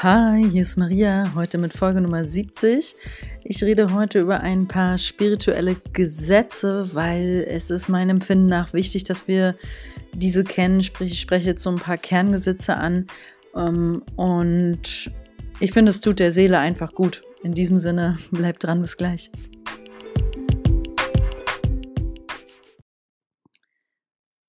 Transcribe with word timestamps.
Hi, 0.00 0.48
hier 0.48 0.62
ist 0.62 0.76
Maria, 0.76 1.32
heute 1.34 1.58
mit 1.58 1.72
Folge 1.72 2.00
Nummer 2.00 2.24
70. 2.24 2.94
Ich 3.42 3.64
rede 3.64 3.92
heute 3.92 4.20
über 4.20 4.42
ein 4.42 4.68
paar 4.68 4.96
spirituelle 4.96 5.74
Gesetze, 5.92 6.94
weil 6.94 7.44
es 7.48 7.70
ist 7.70 7.88
meinem 7.88 8.10
Empfinden 8.10 8.46
nach 8.46 8.72
wichtig, 8.72 9.02
dass 9.02 9.26
wir 9.26 9.56
diese 10.12 10.44
kennen. 10.44 10.84
Sprich, 10.84 11.14
ich 11.14 11.20
spreche 11.20 11.48
jetzt 11.48 11.64
so 11.64 11.70
ein 11.70 11.80
paar 11.80 11.98
Kerngesetze 11.98 12.76
an 12.76 13.08
ähm, 13.56 14.04
und 14.14 15.10
ich 15.58 15.72
finde, 15.72 15.90
es 15.90 16.00
tut 16.00 16.20
der 16.20 16.30
Seele 16.30 16.60
einfach 16.60 16.94
gut. 16.94 17.24
In 17.42 17.52
diesem 17.52 17.78
Sinne, 17.78 18.18
bleibt 18.30 18.62
dran, 18.62 18.80
bis 18.80 18.98
gleich. 18.98 19.32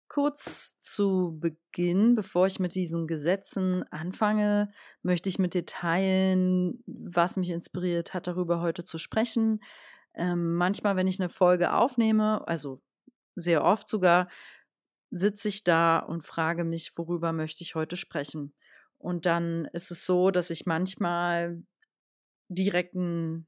Kurz 0.09 0.79
zu 0.79 1.37
Beginn, 1.39 2.15
bevor 2.15 2.47
ich 2.47 2.59
mit 2.59 2.73
diesen 2.73 3.05
Gesetzen 3.05 3.83
anfange, 3.91 4.71
möchte 5.03 5.29
ich 5.29 5.37
mit 5.37 5.53
dir 5.53 5.67
teilen, 5.67 6.83
was 6.87 7.37
mich 7.37 7.51
inspiriert 7.51 8.15
hat, 8.15 8.25
darüber 8.25 8.59
heute 8.59 8.83
zu 8.83 8.97
sprechen. 8.97 9.63
Ähm, 10.15 10.55
manchmal, 10.55 10.95
wenn 10.95 11.05
ich 11.05 11.19
eine 11.19 11.29
Folge 11.29 11.73
aufnehme, 11.73 12.47
also 12.47 12.81
sehr 13.35 13.63
oft 13.63 13.87
sogar, 13.87 14.29
sitze 15.11 15.47
ich 15.47 15.63
da 15.63 15.99
und 15.99 16.23
frage 16.23 16.63
mich, 16.63 16.91
worüber 16.97 17.31
möchte 17.31 17.63
ich 17.63 17.75
heute 17.75 17.95
sprechen. 17.95 18.55
Und 18.97 19.27
dann 19.27 19.65
ist 19.73 19.91
es 19.91 20.07
so, 20.07 20.31
dass 20.31 20.49
ich 20.49 20.65
manchmal 20.65 21.61
direkt 22.47 22.95
ein 22.95 23.47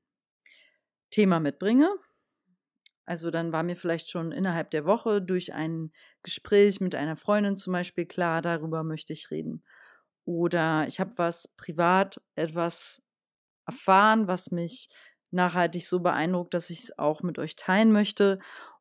Thema 1.10 1.40
mitbringe, 1.40 1.90
also 3.06 3.32
dann 3.32 3.52
war 3.52 3.64
mir 3.64 3.76
vielleicht 3.76 4.10
schon 4.10 4.32
innerhalb 4.32 4.72
der 4.72 4.86
Woche 4.86 5.22
durch 5.22 5.54
ein 5.54 5.92
Gespräch 6.24 6.80
mit 6.82 6.96
einer 6.96 7.16
Freundin 7.16 7.56
zum 7.56 7.74
Beispiel 7.74 8.06
klar, 8.06 8.42
darüber 8.42 8.84
möchte 8.84 9.14
ich 9.14 9.32
reden. 9.32 9.64
Oder 10.26 10.86
ich 10.88 11.00
habe 11.00 11.18
was 11.18 11.48
privat, 11.58 12.22
etwas 12.36 13.02
erfahren, 13.66 14.28
was 14.28 14.52
mich 14.52 14.90
nachhaltig 15.32 15.88
so 15.88 16.00
beeindruckt, 16.02 16.54
dass 16.54 16.70
ich 16.70 16.84
es 16.84 16.98
auch 17.00 17.22
mit 17.22 17.40
euch 17.40 17.56
teilen 17.56 17.92
möchte. 17.92 18.40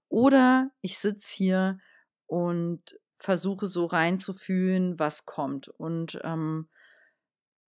Oder 0.09 0.71
ich 0.81 0.99
sitze 0.99 1.35
hier 1.37 1.79
und 2.27 2.83
versuche 3.15 3.67
so 3.67 3.87
reinzufühlen, 3.87 4.99
was 4.99 5.27
kommt. 5.27 5.69
Und 5.69 6.21
ähm, 6.25 6.69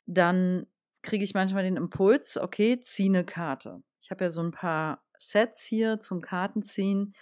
dann 0.07 0.67
kriege 1.03 1.25
ich 1.25 1.35
manchmal 1.35 1.63
den 1.63 1.77
Impuls, 1.77 2.39
okay, 2.39 2.79
zieh 2.81 3.07
eine 3.07 3.25
Karte. 3.25 3.83
Ich 4.01 4.11
habe 4.11 4.25
ja 4.25 4.31
so 4.31 4.43
ein 4.43 4.51
paar 4.51 5.05
Sets 5.29 5.65
hier 5.65 6.01
zum 6.01 6.21
Kartenziehen. 6.21 7.15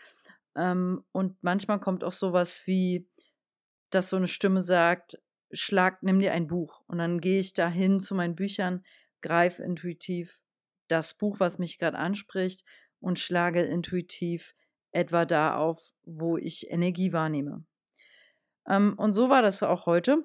Ähm, 0.56 1.04
und 1.12 1.42
manchmal 1.42 1.80
kommt 1.80 2.04
auch 2.04 2.12
sowas 2.12 2.66
wie, 2.66 3.08
dass 3.90 4.10
so 4.10 4.16
eine 4.16 4.28
Stimme 4.28 4.60
sagt, 4.60 5.18
schlag, 5.52 6.02
nimm 6.02 6.20
dir 6.20 6.32
ein 6.32 6.46
Buch. 6.46 6.82
Und 6.86 6.98
dann 6.98 7.20
gehe 7.20 7.38
ich 7.38 7.54
dahin 7.54 8.00
zu 8.00 8.14
meinen 8.14 8.34
Büchern, 8.34 8.84
greife 9.20 9.62
intuitiv 9.62 10.40
das 10.88 11.14
Buch, 11.14 11.40
was 11.40 11.58
mich 11.58 11.78
gerade 11.78 11.98
anspricht, 11.98 12.64
und 13.00 13.18
schlage 13.18 13.62
intuitiv 13.62 14.54
etwa 14.92 15.24
da 15.24 15.56
auf, 15.56 15.92
wo 16.02 16.36
ich 16.36 16.70
Energie 16.70 17.12
wahrnehme. 17.12 17.64
Ähm, 18.66 18.94
und 18.98 19.12
so 19.12 19.30
war 19.30 19.42
das 19.42 19.62
auch 19.62 19.86
heute. 19.86 20.24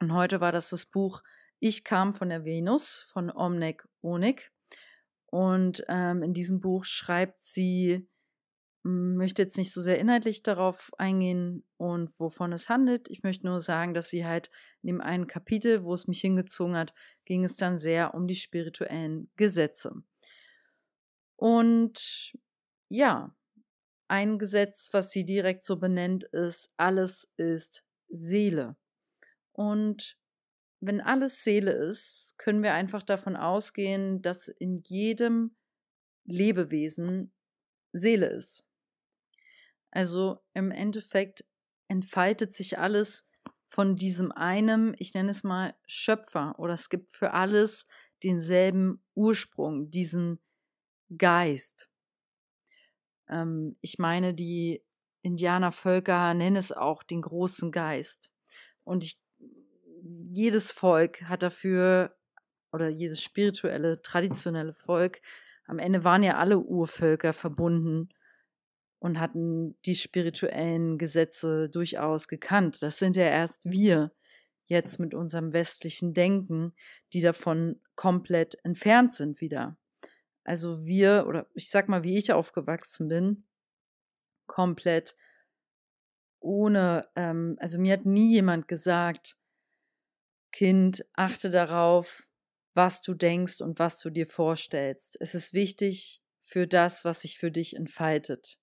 Und 0.00 0.14
heute 0.14 0.40
war 0.40 0.52
das 0.52 0.70
das 0.70 0.86
Buch 0.86 1.22
Ich 1.58 1.84
kam 1.84 2.14
von 2.14 2.30
der 2.30 2.44
Venus 2.44 3.06
von 3.12 3.30
Omnek 3.30 3.86
Onik. 4.00 4.52
Und 5.30 5.84
ähm, 5.88 6.22
in 6.22 6.34
diesem 6.34 6.60
Buch 6.60 6.84
schreibt 6.84 7.40
sie, 7.40 8.08
möchte 8.82 9.42
jetzt 9.42 9.58
nicht 9.58 9.72
so 9.72 9.80
sehr 9.80 9.98
inhaltlich 9.98 10.42
darauf 10.42 10.90
eingehen 10.98 11.64
und 11.76 12.18
wovon 12.18 12.52
es 12.52 12.68
handelt. 12.68 13.10
Ich 13.10 13.22
möchte 13.22 13.46
nur 13.46 13.60
sagen, 13.60 13.94
dass 13.94 14.08
sie 14.08 14.24
halt 14.24 14.50
in 14.82 14.88
dem 14.88 15.00
einen 15.00 15.26
Kapitel, 15.26 15.84
wo 15.84 15.92
es 15.92 16.08
mich 16.08 16.20
hingezogen 16.20 16.76
hat, 16.76 16.94
ging 17.26 17.44
es 17.44 17.56
dann 17.56 17.78
sehr 17.78 18.14
um 18.14 18.26
die 18.26 18.34
spirituellen 18.34 19.30
Gesetze. 19.36 20.02
Und 21.36 22.32
ja, 22.88 23.34
ein 24.08 24.38
Gesetz, 24.38 24.88
was 24.92 25.10
sie 25.10 25.24
direkt 25.24 25.62
so 25.62 25.78
benennt, 25.78 26.24
ist, 26.24 26.74
alles 26.76 27.32
ist 27.36 27.84
Seele. 28.08 28.76
Und 29.52 30.18
wenn 30.80 31.00
alles 31.00 31.44
Seele 31.44 31.72
ist, 31.72 32.34
können 32.38 32.62
wir 32.62 32.74
einfach 32.74 33.02
davon 33.02 33.36
ausgehen, 33.36 34.22
dass 34.22 34.48
in 34.48 34.82
jedem 34.86 35.56
Lebewesen 36.24 37.32
Seele 37.92 38.28
ist. 38.28 38.66
Also 39.90 40.40
im 40.54 40.70
Endeffekt 40.70 41.44
entfaltet 41.88 42.52
sich 42.52 42.78
alles 42.78 43.28
von 43.66 43.94
diesem 43.94 44.32
einem, 44.32 44.94
ich 44.98 45.14
nenne 45.14 45.30
es 45.30 45.44
mal 45.44 45.74
Schöpfer, 45.86 46.58
oder 46.58 46.74
es 46.74 46.88
gibt 46.88 47.12
für 47.12 47.32
alles 47.32 47.86
denselben 48.22 49.02
Ursprung, 49.14 49.90
diesen 49.90 50.40
Geist. 51.16 51.90
Ähm, 53.28 53.76
ich 53.80 53.98
meine, 53.98 54.34
die 54.34 54.84
Indianervölker 55.22 56.34
nennen 56.34 56.56
es 56.56 56.72
auch 56.72 57.02
den 57.02 57.22
großen 57.22 57.70
Geist. 57.70 58.32
Und 58.84 59.04
ich 59.04 59.19
jedes 60.04 60.70
Volk 60.70 61.22
hat 61.22 61.42
dafür, 61.42 62.16
oder 62.72 62.88
jedes 62.88 63.22
spirituelle, 63.22 64.00
traditionelle 64.02 64.72
Volk, 64.72 65.20
am 65.66 65.78
Ende 65.78 66.04
waren 66.04 66.22
ja 66.22 66.36
alle 66.36 66.58
Urvölker 66.58 67.32
verbunden 67.32 68.08
und 68.98 69.18
hatten 69.18 69.76
die 69.86 69.94
spirituellen 69.94 70.98
Gesetze 70.98 71.68
durchaus 71.70 72.28
gekannt. 72.28 72.82
Das 72.82 72.98
sind 72.98 73.16
ja 73.16 73.24
erst 73.24 73.64
wir 73.64 74.12
jetzt 74.66 75.00
mit 75.00 75.14
unserem 75.14 75.52
westlichen 75.52 76.14
Denken, 76.14 76.74
die 77.12 77.20
davon 77.20 77.80
komplett 77.96 78.56
entfernt 78.64 79.12
sind 79.12 79.40
wieder. 79.40 79.76
Also 80.44 80.84
wir, 80.84 81.26
oder 81.28 81.46
ich 81.54 81.70
sag 81.70 81.88
mal, 81.88 82.04
wie 82.04 82.16
ich 82.16 82.32
aufgewachsen 82.32 83.08
bin, 83.08 83.44
komplett 84.46 85.16
ohne, 86.40 87.08
ähm, 87.16 87.56
also 87.60 87.80
mir 87.80 87.92
hat 87.92 88.06
nie 88.06 88.32
jemand 88.32 88.68
gesagt, 88.68 89.36
Kind, 90.52 91.04
achte 91.14 91.50
darauf, 91.50 92.28
was 92.74 93.02
du 93.02 93.14
denkst 93.14 93.60
und 93.60 93.78
was 93.78 94.00
du 94.00 94.10
dir 94.10 94.26
vorstellst. 94.26 95.16
Es 95.20 95.34
ist 95.34 95.54
wichtig 95.54 96.22
für 96.40 96.66
das, 96.66 97.04
was 97.04 97.22
sich 97.22 97.38
für 97.38 97.50
dich 97.50 97.76
entfaltet. 97.76 98.58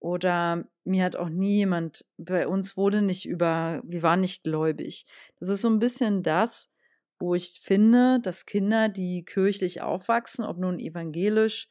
Oder 0.00 0.64
mir 0.84 1.04
hat 1.04 1.16
auch 1.16 1.28
nie 1.28 1.58
jemand, 1.58 2.06
bei 2.16 2.48
uns 2.48 2.76
wurde 2.76 3.02
nicht 3.02 3.26
über, 3.26 3.82
wir 3.84 4.02
waren 4.02 4.20
nicht 4.20 4.42
gläubig. 4.42 5.06
Das 5.38 5.50
ist 5.50 5.60
so 5.60 5.68
ein 5.68 5.78
bisschen 5.78 6.22
das, 6.22 6.72
wo 7.18 7.34
ich 7.34 7.60
finde, 7.62 8.18
dass 8.20 8.46
Kinder, 8.46 8.88
die 8.88 9.24
kirchlich 9.24 9.82
aufwachsen, 9.82 10.44
ob 10.44 10.56
nun 10.56 10.80
evangelisch 10.80 11.68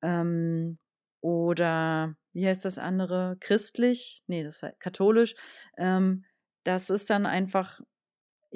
ähm, 0.00 0.78
oder 1.20 2.16
wie 2.32 2.46
heißt 2.46 2.64
das 2.64 2.78
andere, 2.78 3.36
christlich, 3.40 4.22
nee, 4.28 4.44
das 4.44 4.62
heißt 4.62 4.78
katholisch, 4.78 5.34
ähm, 5.76 6.24
das 6.62 6.88
ist 6.90 7.10
dann 7.10 7.26
einfach 7.26 7.80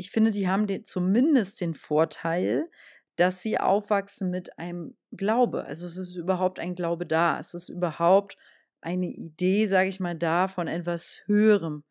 ich 0.00 0.10
finde, 0.10 0.30
die 0.30 0.48
haben 0.48 0.66
den, 0.66 0.82
zumindest 0.82 1.60
den 1.60 1.74
Vorteil, 1.74 2.70
dass 3.16 3.42
sie 3.42 3.60
aufwachsen 3.60 4.30
mit 4.30 4.58
einem 4.58 4.96
Glaube. 5.12 5.66
Also 5.66 5.86
es 5.86 5.98
ist 5.98 6.16
überhaupt 6.16 6.58
ein 6.58 6.74
Glaube 6.74 7.04
da. 7.04 7.38
Es 7.38 7.52
ist 7.52 7.68
überhaupt 7.68 8.38
eine 8.80 9.08
Idee, 9.08 9.66
sage 9.66 9.90
ich 9.90 10.00
mal, 10.00 10.16
da 10.16 10.48
von 10.48 10.68
etwas 10.68 11.20
Höherem, 11.26 11.84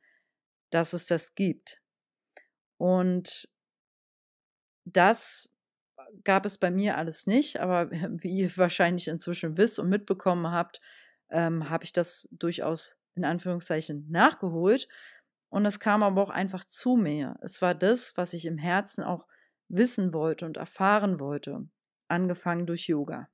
dass 0.72 0.94
es 0.94 1.06
das 1.06 1.36
gibt. 1.36 1.84
Und 2.78 3.48
das 4.86 5.54
gab 6.24 6.48
es 6.48 6.58
bei 6.58 6.72
mir 6.72 6.98
alles 6.98 7.28
nicht, 7.28 7.60
aber 7.60 7.92
wie 7.92 8.40
ihr 8.40 8.58
wahrscheinlich 8.58 9.08
inzwischen 9.08 9.56
wisst 9.56 9.78
und 9.78 9.90
mitbekommen 9.90 10.52
habt, 10.52 10.82
ähm, 11.30 11.70
habe 11.70 11.84
ich 11.84 11.94
das 11.94 12.28
durchaus 12.32 12.98
in 13.14 13.24
Anführungszeichen 13.24 14.10
nachgeholt 14.10 14.88
und 15.50 15.66
es 15.66 15.80
kam 15.80 16.04
aber 16.04 16.22
auch 16.22 16.30
einfach 16.30 16.64
zu 16.64 16.96
mir. 16.96 17.38
Es 17.42 17.62
war 17.62 17.76
das, 17.76 18.16
was 18.18 18.34
ich 18.34 18.46
im 18.46 18.58
Herzen 18.58 19.04
auch 19.04 19.28
wissen 19.68 20.14
wollte 20.14 20.46
und 20.46 20.58
erfahren 20.58 21.20
wollte, 21.20 21.68
angefangen 22.08 22.66
durch 22.66 22.88
Yoga. 22.88 23.30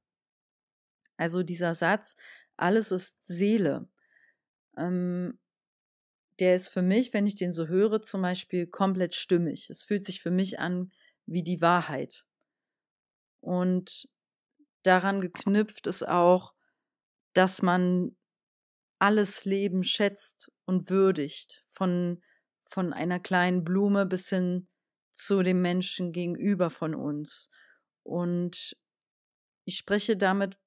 Also 1.17 1.43
dieser 1.43 1.73
Satz, 1.73 2.15
alles 2.57 2.91
ist 2.91 3.23
Seele, 3.23 3.87
ähm, 4.77 5.39
der 6.39 6.55
ist 6.55 6.69
für 6.69 6.81
mich, 6.81 7.13
wenn 7.13 7.27
ich 7.27 7.35
den 7.35 7.51
so 7.51 7.67
höre, 7.67 8.01
zum 8.01 8.21
Beispiel 8.21 8.67
komplett 8.67 9.15
stimmig. 9.15 9.69
Es 9.69 9.83
fühlt 9.83 10.03
sich 10.03 10.21
für 10.21 10.31
mich 10.31 10.59
an 10.59 10.91
wie 11.25 11.43
die 11.43 11.61
Wahrheit. 11.61 12.25
Und 13.39 14.09
daran 14.83 15.21
geknüpft 15.21 15.87
ist 15.87 16.07
auch, 16.07 16.53
dass 17.33 17.61
man 17.61 18.17
alles 18.99 19.45
Leben 19.45 19.83
schätzt 19.83 20.51
und 20.65 20.89
würdigt, 20.89 21.63
von, 21.69 22.23
von 22.61 22.93
einer 22.93 23.19
kleinen 23.19 23.63
Blume 23.63 24.05
bis 24.05 24.29
hin 24.29 24.67
zu 25.11 25.43
dem 25.43 25.61
Menschen 25.61 26.11
gegenüber 26.11 26.69
von 26.69 26.95
uns. 26.95 27.49
Und 28.03 28.77
ich 29.65 29.77
spreche 29.77 30.17
damit 30.17 30.57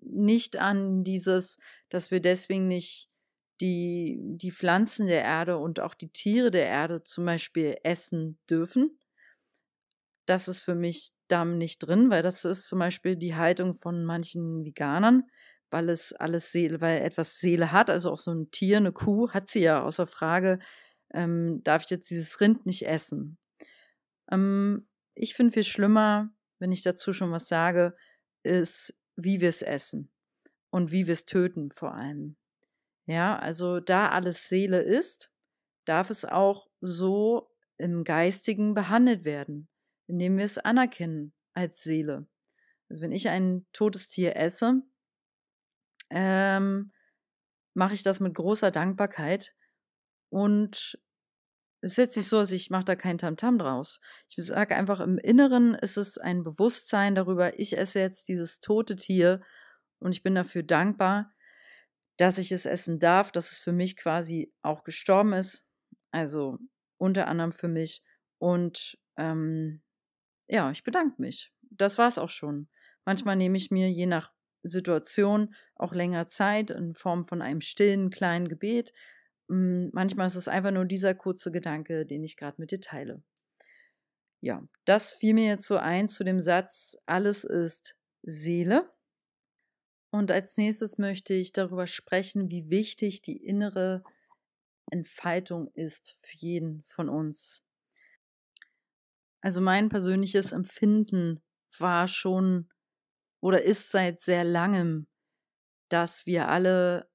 nicht 0.00 0.56
an 0.56 1.04
dieses, 1.04 1.58
dass 1.88 2.10
wir 2.10 2.20
deswegen 2.20 2.68
nicht 2.68 3.10
die, 3.60 4.18
die 4.20 4.52
Pflanzen 4.52 5.06
der 5.08 5.22
Erde 5.22 5.58
und 5.58 5.80
auch 5.80 5.94
die 5.94 6.10
Tiere 6.10 6.50
der 6.50 6.66
Erde 6.66 7.02
zum 7.02 7.24
Beispiel 7.24 7.76
essen 7.82 8.38
dürfen. 8.48 8.98
das 10.26 10.46
ist 10.46 10.60
für 10.60 10.74
mich 10.74 11.12
da 11.28 11.44
nicht 11.44 11.78
drin, 11.78 12.10
weil 12.10 12.22
das 12.22 12.44
ist 12.44 12.68
zum 12.68 12.78
Beispiel 12.78 13.16
die 13.16 13.34
Haltung 13.34 13.74
von 13.74 14.04
manchen 14.04 14.64
Veganern, 14.64 15.24
weil 15.70 15.88
es 15.88 16.12
alles 16.12 16.52
Seele, 16.52 16.80
weil 16.80 17.02
etwas 17.02 17.38
Seele 17.38 17.72
hat, 17.72 17.90
also 17.90 18.10
auch 18.10 18.18
so 18.18 18.32
ein 18.32 18.50
Tier, 18.50 18.78
eine 18.78 18.92
Kuh, 18.92 19.30
hat 19.30 19.48
sie 19.48 19.60
ja 19.60 19.82
außer 19.82 20.06
Frage, 20.06 20.58
ähm, 21.12 21.62
darf 21.64 21.84
ich 21.84 21.90
jetzt 21.90 22.10
dieses 22.10 22.40
Rind 22.40 22.66
nicht 22.66 22.86
essen. 22.86 23.38
Ähm, 24.30 24.88
ich 25.14 25.34
finde 25.34 25.52
viel 25.52 25.64
schlimmer, 25.64 26.30
wenn 26.58 26.72
ich 26.72 26.82
dazu 26.82 27.12
schon 27.12 27.32
was 27.32 27.48
sage, 27.48 27.96
ist, 28.42 29.00
wie 29.16 29.40
wir 29.40 29.48
es 29.48 29.62
essen 29.62 30.10
und 30.70 30.92
wie 30.92 31.06
wir 31.06 31.12
es 31.12 31.26
töten 31.26 31.70
vor 31.72 31.94
allem. 31.94 32.36
Ja, 33.06 33.38
also 33.38 33.80
da 33.80 34.10
alles 34.10 34.48
Seele 34.48 34.80
ist, 34.80 35.32
darf 35.84 36.10
es 36.10 36.24
auch 36.24 36.68
so 36.80 37.50
im 37.78 38.04
Geistigen 38.04 38.74
behandelt 38.74 39.24
werden, 39.24 39.68
indem 40.06 40.36
wir 40.36 40.44
es 40.44 40.58
anerkennen 40.58 41.32
als 41.54 41.82
Seele. 41.82 42.26
Also 42.88 43.02
wenn 43.02 43.12
ich 43.12 43.28
ein 43.28 43.66
totes 43.72 44.08
Tier 44.08 44.36
esse, 44.36 44.82
ähm, 46.10 46.92
mache 47.74 47.94
ich 47.94 48.02
das 48.02 48.20
mit 48.20 48.34
großer 48.34 48.70
Dankbarkeit 48.70 49.54
und 50.30 50.98
es 51.80 51.94
setzt 51.94 52.14
sich 52.14 52.26
so, 52.26 52.40
dass 52.40 52.52
ich 52.52 52.70
mache 52.70 52.84
da 52.84 52.96
kein 52.96 53.18
Tamtam 53.18 53.54
-Tam 53.54 53.58
draus. 53.58 54.00
Ich 54.28 54.44
sage 54.44 54.74
einfach, 54.74 55.00
im 55.00 55.16
Inneren 55.18 55.74
ist 55.74 55.96
es 55.96 56.18
ein 56.18 56.42
Bewusstsein 56.42 57.14
darüber, 57.14 57.58
ich 57.58 57.78
esse 57.78 58.00
jetzt 58.00 58.28
dieses 58.28 58.60
tote 58.60 58.96
Tier 58.96 59.40
und 60.00 60.12
ich 60.12 60.22
bin 60.22 60.34
dafür 60.34 60.62
dankbar, 60.62 61.32
dass 62.16 62.38
ich 62.38 62.50
es 62.50 62.66
essen 62.66 62.98
darf, 62.98 63.30
dass 63.30 63.52
es 63.52 63.60
für 63.60 63.72
mich 63.72 63.96
quasi 63.96 64.52
auch 64.62 64.82
gestorben 64.82 65.32
ist. 65.32 65.68
Also 66.10 66.58
unter 66.96 67.28
anderem 67.28 67.52
für 67.52 67.68
mich. 67.68 68.02
Und 68.38 68.98
ähm, 69.16 69.82
ja, 70.48 70.70
ich 70.70 70.82
bedanke 70.82 71.20
mich. 71.20 71.52
Das 71.70 71.96
war 71.96 72.08
es 72.08 72.18
auch 72.18 72.30
schon. 72.30 72.68
Manchmal 73.04 73.36
nehme 73.36 73.56
ich 73.56 73.70
mir 73.70 73.88
je 73.90 74.06
nach 74.06 74.32
Situation 74.62 75.54
auch 75.74 75.92
länger 75.94 76.28
Zeit 76.28 76.70
in 76.70 76.94
Form 76.94 77.24
von 77.24 77.42
einem 77.42 77.60
stillen 77.60 78.10
kleinen 78.10 78.48
Gebet. 78.48 78.92
Hm, 79.48 79.90
manchmal 79.92 80.26
ist 80.26 80.36
es 80.36 80.48
einfach 80.48 80.70
nur 80.70 80.84
dieser 80.84 81.14
kurze 81.14 81.52
Gedanke, 81.52 82.06
den 82.06 82.24
ich 82.24 82.36
gerade 82.36 82.60
mit 82.60 82.70
dir 82.70 82.80
teile. 82.80 83.22
Ja, 84.40 84.62
das 84.84 85.10
fiel 85.10 85.34
mir 85.34 85.46
jetzt 85.46 85.66
so 85.66 85.76
ein 85.76 86.06
zu 86.06 86.24
dem 86.24 86.40
Satz, 86.40 86.96
alles 87.06 87.44
ist 87.44 87.96
Seele. 88.22 88.90
Und 90.10 90.30
als 90.30 90.56
nächstes 90.56 90.98
möchte 90.98 91.34
ich 91.34 91.52
darüber 91.52 91.86
sprechen, 91.86 92.50
wie 92.50 92.70
wichtig 92.70 93.20
die 93.22 93.36
innere 93.36 94.02
Entfaltung 94.90 95.70
ist 95.74 96.16
für 96.22 96.36
jeden 96.36 96.82
von 96.86 97.08
uns. 97.08 97.68
Also 99.40 99.60
mein 99.60 99.88
persönliches 99.88 100.52
Empfinden 100.52 101.42
war 101.78 102.08
schon 102.08 102.70
oder 103.40 103.62
ist 103.62 103.90
seit 103.90 104.20
sehr 104.20 104.44
langem, 104.44 105.06
dass 105.88 106.26
wir 106.26 106.48
alle 106.48 107.08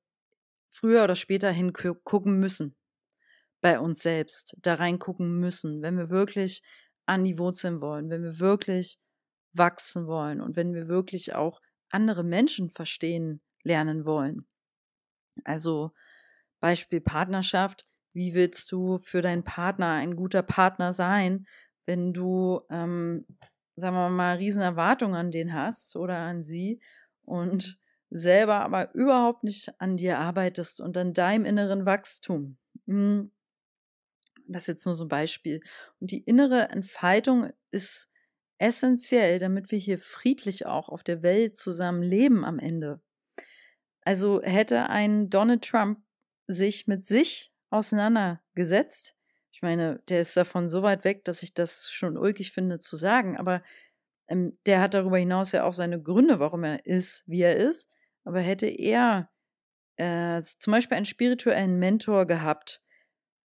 früher 0.70 1.04
oder 1.04 1.16
später 1.16 1.52
hingucken 1.52 2.40
müssen 2.40 2.76
bei 3.62 3.80
uns 3.80 4.02
selbst, 4.02 4.58
da 4.62 4.76
reingucken 4.76 5.40
müssen, 5.40 5.82
wenn 5.82 5.98
wir 5.98 6.10
wirklich 6.10 6.64
an 7.06 7.24
die 7.24 7.38
Wurzeln 7.38 7.82
wollen, 7.82 8.10
wenn 8.10 8.24
wir 8.24 8.40
wirklich 8.40 8.98
wachsen 9.54 10.08
wollen 10.08 10.42
und 10.42 10.56
wenn 10.56 10.74
wir 10.74 10.88
wirklich 10.88 11.34
auch 11.36 11.62
andere 11.90 12.24
Menschen 12.24 12.70
verstehen 12.70 13.42
lernen 13.64 14.06
wollen. 14.06 14.46
Also 15.44 15.92
Beispiel 16.60 17.02
Partnerschaft. 17.02 17.86
Wie 18.14 18.34
willst 18.34 18.72
du 18.72 19.00
für 19.00 19.22
deinen 19.22 19.44
Partner 19.44 19.94
ein 19.94 20.16
guter 20.16 20.44
Partner 20.44 20.94
sein, 20.94 21.46
wenn 21.86 22.14
du, 22.14 22.62
ähm, 22.70 23.26
sagen 23.76 23.96
wir 23.96 24.10
mal, 24.10 24.38
riesen 24.38 24.62
Erwartungen 24.62 25.16
an 25.16 25.32
den 25.32 25.54
hast 25.54 25.96
oder 25.96 26.18
an 26.18 26.44
sie 26.44 26.82
und 27.24 27.80
selber 28.10 28.62
aber 28.62 28.94
überhaupt 28.94 29.44
nicht 29.44 29.80
an 29.80 29.98
dir 29.98 30.20
arbeitest 30.20 30.82
und 30.82 30.96
an 30.98 31.14
deinem 31.14 31.46
inneren 31.46 31.86
Wachstum. 31.86 32.58
Hm. 32.86 33.32
Das 34.48 34.64
ist 34.64 34.68
jetzt 34.68 34.86
nur 34.86 34.96
so 34.96 35.06
ein 35.06 35.10
Beispiel. 35.10 35.62
Und 36.00 36.12
die 36.12 36.24
innere 36.24 36.70
Entfaltung 36.70 37.52
ist 37.72 38.12
essentiell, 38.58 39.40
damit 39.40 39.72
wir 39.72 39.80
hier 39.80 39.98
friedlich 39.98 40.66
auch 40.66 40.90
auf 40.90 41.04
der 41.04 41.24
Welt 41.24 41.56
zusammen 41.56 42.04
leben 42.04 42.46
am 42.46 42.60
Ende. 42.60 43.02
Also 44.02 44.42
hätte 44.42 44.90
ein 44.90 45.30
Donald 45.30 45.64
Trump 45.64 46.00
sich 46.48 46.88
mit 46.88 47.06
sich 47.06 47.54
auseinandergesetzt, 47.70 49.16
meine, 49.64 50.02
der 50.10 50.22
ist 50.22 50.38
davon 50.38 50.70
so 50.70 50.84
weit 50.84 51.04
weg, 51.04 51.26
dass 51.26 51.42
ich 51.42 51.54
das 51.54 51.90
schon 51.90 52.18
ulkig 52.18 52.52
finde 52.52 52.80
zu 52.80 52.96
sagen, 52.96 53.38
aber 53.38 53.64
ähm, 54.28 54.58
der 54.66 54.82
hat 54.82 54.94
darüber 54.94 55.18
hinaus 55.18 55.52
ja 55.52 55.64
auch 55.64 55.74
seine 55.74 56.02
Gründe, 56.02 56.40
warum 56.40 56.64
er 56.64 56.86
ist, 56.86 57.24
wie 57.28 57.42
er 57.42 57.56
ist. 57.56 57.92
Aber 58.24 58.40
hätte 58.40 58.68
er 58.68 59.30
äh, 59.98 60.40
zum 60.42 60.72
Beispiel 60.72 60.98
einen 60.98 61.06
spirituellen 61.06 61.80
Mentor 61.80 62.26
gehabt, 62.26 62.82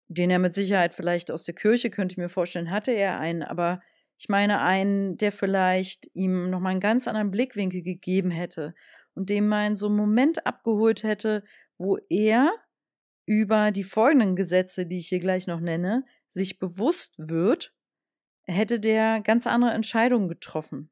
den 0.08 0.30
er 0.30 0.38
mit 0.38 0.54
Sicherheit 0.54 0.94
vielleicht 0.94 1.30
aus 1.30 1.42
der 1.42 1.54
Kirche, 1.54 1.90
könnte 1.90 2.12
ich 2.12 2.18
mir 2.18 2.28
vorstellen, 2.28 2.70
hatte 2.70 2.92
er 2.92 3.18
einen, 3.18 3.42
aber 3.42 3.80
ich 4.16 4.28
meine 4.28 4.60
einen, 4.62 5.16
der 5.16 5.32
vielleicht 5.32 6.08
ihm 6.14 6.50
nochmal 6.50 6.72
einen 6.72 6.80
ganz 6.80 7.08
anderen 7.08 7.30
Blickwinkel 7.30 7.82
gegeben 7.82 8.30
hätte 8.30 8.74
und 9.14 9.28
dem 9.30 9.48
mal 9.48 9.74
so 9.76 9.86
einen 9.86 9.96
Moment 9.96 10.46
abgeholt 10.46 11.02
hätte, 11.02 11.44
wo 11.78 11.98
er 12.08 12.50
über 13.26 13.70
die 13.70 13.84
folgenden 13.84 14.36
Gesetze, 14.36 14.86
die 14.86 14.98
ich 14.98 15.08
hier 15.08 15.20
gleich 15.20 15.46
noch 15.46 15.60
nenne, 15.60 16.04
sich 16.28 16.58
bewusst 16.58 17.14
wird, 17.18 17.74
hätte 18.42 18.80
der 18.80 19.20
ganz 19.20 19.46
andere 19.46 19.72
Entscheidungen 19.72 20.28
getroffen. 20.28 20.90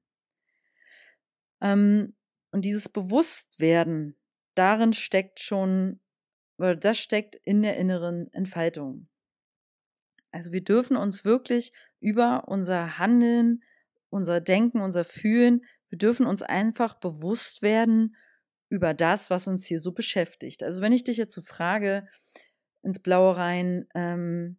Ähm, 1.60 2.14
und 2.50 2.64
dieses 2.64 2.88
Bewusstwerden, 2.88 4.16
darin 4.54 4.92
steckt 4.92 5.40
schon, 5.40 6.00
oder 6.58 6.76
das 6.76 6.98
steckt 6.98 7.36
in 7.36 7.62
der 7.62 7.76
inneren 7.76 8.32
Entfaltung. 8.32 9.08
Also 10.30 10.52
wir 10.52 10.64
dürfen 10.64 10.96
uns 10.96 11.24
wirklich 11.24 11.72
über 12.00 12.48
unser 12.48 12.98
Handeln, 12.98 13.62
unser 14.10 14.40
Denken, 14.40 14.80
unser 14.80 15.04
Fühlen, 15.04 15.64
wir 15.88 15.98
dürfen 15.98 16.26
uns 16.26 16.42
einfach 16.42 16.94
bewusst 16.94 17.60
werden 17.60 18.16
über 18.72 18.94
das, 18.94 19.28
was 19.28 19.48
uns 19.48 19.66
hier 19.66 19.78
so 19.78 19.92
beschäftigt. 19.92 20.62
Also 20.62 20.80
wenn 20.80 20.94
ich 20.94 21.04
dich 21.04 21.18
jetzt 21.18 21.34
so 21.34 21.42
frage, 21.42 22.08
ins 22.80 23.02
Blaue 23.02 23.36
rein, 23.36 23.86
ähm, 23.94 24.58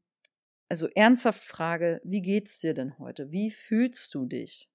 also 0.70 0.88
ernsthaft 0.90 1.44
frage, 1.44 2.00
wie 2.04 2.22
geht's 2.22 2.60
dir 2.60 2.76
denn 2.76 3.00
heute? 3.00 3.32
Wie 3.32 3.50
fühlst 3.50 4.14
du 4.14 4.28
dich? 4.28 4.70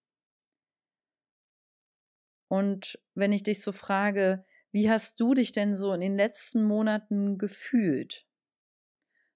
Und 2.49 2.99
wenn 3.15 3.33
ich 3.33 3.45
dich 3.45 3.63
so 3.63 3.71
frage, 3.71 4.45
wie 4.73 4.91
hast 4.91 5.21
du 5.21 5.35
dich 5.35 5.53
denn 5.53 5.77
so 5.77 5.93
in 5.93 6.01
den 6.01 6.17
letzten 6.17 6.65
Monaten 6.65 7.39
gefühlt? 7.39 8.27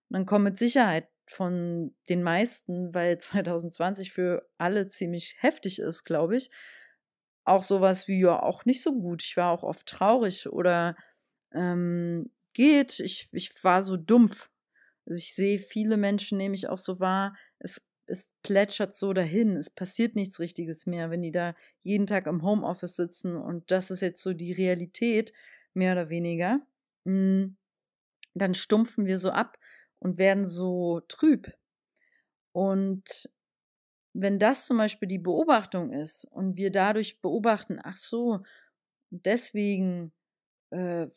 Dann 0.09 0.26
kommt 0.26 0.44
mit 0.44 0.56
Sicherheit 0.56 1.09
von 1.26 1.94
den 2.09 2.25
meisten, 2.25 2.92
weil 2.92 3.18
2020 3.21 4.12
für 4.12 4.50
alle 4.59 4.88
ziemlich 4.88 5.37
heftig 5.38 5.78
ist, 5.78 6.02
glaube 6.02 6.38
ich, 6.38 6.50
auch 7.44 7.62
sowas 7.62 8.08
wie, 8.08 8.20
ja, 8.20 8.42
auch 8.42 8.64
nicht 8.64 8.82
so 8.82 8.92
gut. 8.92 9.22
Ich 9.22 9.37
war 9.37 9.50
auch 9.50 9.62
oft 9.62 9.87
traurig 9.87 10.49
oder 10.49 10.96
ähm, 11.52 12.30
geht. 12.52 13.00
Ich, 13.00 13.28
ich 13.32 13.52
war 13.64 13.82
so 13.82 13.96
dumpf. 13.96 14.50
Also 15.06 15.18
ich 15.18 15.34
sehe 15.34 15.58
viele 15.58 15.96
Menschen, 15.96 16.38
nehme 16.38 16.54
ich 16.54 16.68
auch 16.68 16.78
so 16.78 17.00
wahr, 17.00 17.37
es, 17.58 17.90
es 18.06 18.32
plätschert 18.42 18.92
so 18.92 19.12
dahin. 19.12 19.56
Es 19.56 19.70
passiert 19.70 20.14
nichts 20.14 20.38
Richtiges 20.38 20.87
mehr, 20.87 21.11
wenn 21.11 21.22
die 21.22 21.32
da 21.32 21.54
jeden 21.82 22.06
Tag 22.06 22.26
im 22.26 22.42
Homeoffice 22.42 22.96
sitzen 22.96 23.37
und 23.37 23.70
das 23.70 23.90
ist 23.90 24.00
jetzt 24.00 24.22
so 24.22 24.32
die 24.32 24.52
Realität, 24.52 25.32
mehr 25.75 25.92
oder 25.92 26.11
weniger. 26.11 26.61
Hm, 27.04 27.56
dann 28.34 28.54
stumpfen 28.54 29.06
wir 29.06 29.18
so 29.18 29.30
ab 29.30 29.58
und 29.99 30.18
werden 30.18 30.44
so 30.44 31.00
trüb. 31.08 31.52
Und 32.52 33.28
wenn 34.14 34.38
das 34.38 34.66
zum 34.66 34.78
Beispiel 34.78 35.09
die 35.09 35.19
Beobachtung 35.19 35.90
ist 35.90 36.25
und 36.25 36.57
wir 36.57 36.71
dadurch 36.71 37.21
beobachten, 37.21 37.78
ach 37.83 37.97
so, 37.97 38.42
deswegen 39.11 40.12
äh, 40.71 41.09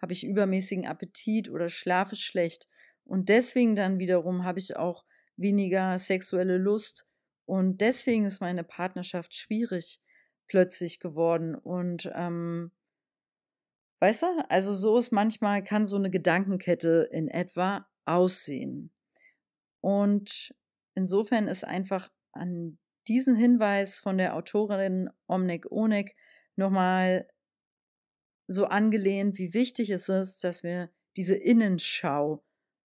habe 0.00 0.12
ich 0.12 0.24
übermäßigen 0.24 0.86
Appetit 0.86 1.50
oder 1.50 1.68
schlafe 1.68 2.16
schlecht 2.16 2.68
und 3.04 3.28
deswegen 3.28 3.74
dann 3.76 3.98
wiederum 3.98 4.44
habe 4.44 4.58
ich 4.58 4.76
auch 4.76 5.04
weniger 5.36 5.96
sexuelle 5.98 6.58
Lust 6.58 7.06
und 7.46 7.80
deswegen 7.80 8.26
ist 8.26 8.40
meine 8.40 8.64
Partnerschaft 8.64 9.34
schwierig 9.34 10.00
plötzlich 10.46 11.00
geworden 11.00 11.54
und 11.54 12.10
ähm, 12.14 12.70
weißt 14.00 14.22
du, 14.22 14.26
also 14.48 14.74
so 14.74 14.98
ist 14.98 15.10
manchmal 15.10 15.64
kann 15.64 15.86
so 15.86 15.96
eine 15.96 16.10
Gedankenkette 16.10 17.08
in 17.12 17.28
etwa 17.28 17.86
aussehen 18.04 18.90
und 19.80 20.54
insofern 20.94 21.48
ist 21.48 21.64
einfach 21.64 22.10
an 22.32 22.78
diesen 23.08 23.36
Hinweis 23.36 23.98
von 23.98 24.18
der 24.18 24.34
Autorin 24.36 25.10
Omnek 25.26 25.70
Onek 25.70 26.14
nochmal 26.56 27.28
so 28.46 28.66
angelehnt, 28.66 29.38
wie 29.38 29.54
wichtig 29.54 29.90
es 29.90 30.08
ist, 30.08 30.44
dass 30.44 30.62
wir 30.62 30.90
diese 31.16 31.34
Innenschau 31.34 32.44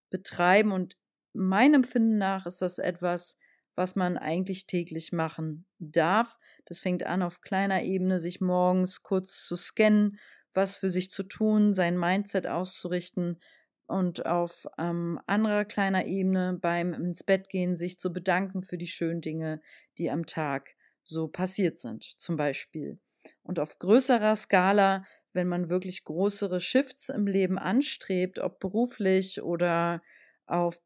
betreiben. 0.10 0.72
Und 0.72 0.98
meinem 1.34 1.76
Empfinden 1.76 2.18
nach 2.18 2.46
ist 2.46 2.62
das 2.62 2.80
etwas, 2.80 3.40
was 3.76 3.96
man 3.96 4.18
eigentlich 4.18 4.66
täglich 4.66 5.12
machen 5.12 5.68
darf. 5.80 6.38
Das 6.66 6.80
fängt 6.80 7.04
an 7.04 7.22
auf 7.22 7.42
kleiner 7.42 7.84
Ebene, 7.84 8.20
sich 8.20 8.42
morgens 8.42 9.04
kurz 9.04 9.46
zu 9.46 9.56
scannen, 9.56 10.20
was 10.54 10.76
für 10.76 10.90
sich 10.90 11.12
zu 11.12 11.24
tun, 11.24 11.74
sein 11.74 11.98
Mindset 11.98 12.48
auszurichten 12.48 13.40
und 13.88 14.26
auf 14.26 14.68
ähm, 14.78 15.20
anderer 15.26 15.66
kleiner 15.66 16.06
Ebene 16.06 16.58
beim 16.62 16.94
ins 16.94 17.24
Bett 17.24 17.50
gehen 17.50 17.76
sich 17.76 17.98
zu 17.98 18.12
bedanken 18.12 18.62
für 18.62 18.78
die 18.78 18.88
schönen 18.88 19.22
Dinge, 19.22 19.62
die 19.98 20.12
am 20.12 20.26
Tag 20.26 20.70
so 21.04 21.28
passiert 21.28 21.80
sind, 21.80 22.04
zum 22.04 22.36
Beispiel. 22.36 23.00
Und 23.44 23.60
auf 23.60 23.80
größerer 23.80 24.36
Skala, 24.36 25.06
wenn 25.34 25.48
man 25.48 25.70
wirklich 25.70 26.04
größere 26.04 26.60
Shifts 26.60 27.10
im 27.10 27.28
Leben 27.28 27.58
anstrebt, 27.58 28.40
ob 28.40 28.60
beruflich 28.60 29.42
oder 29.42 30.02
auf 30.46 30.82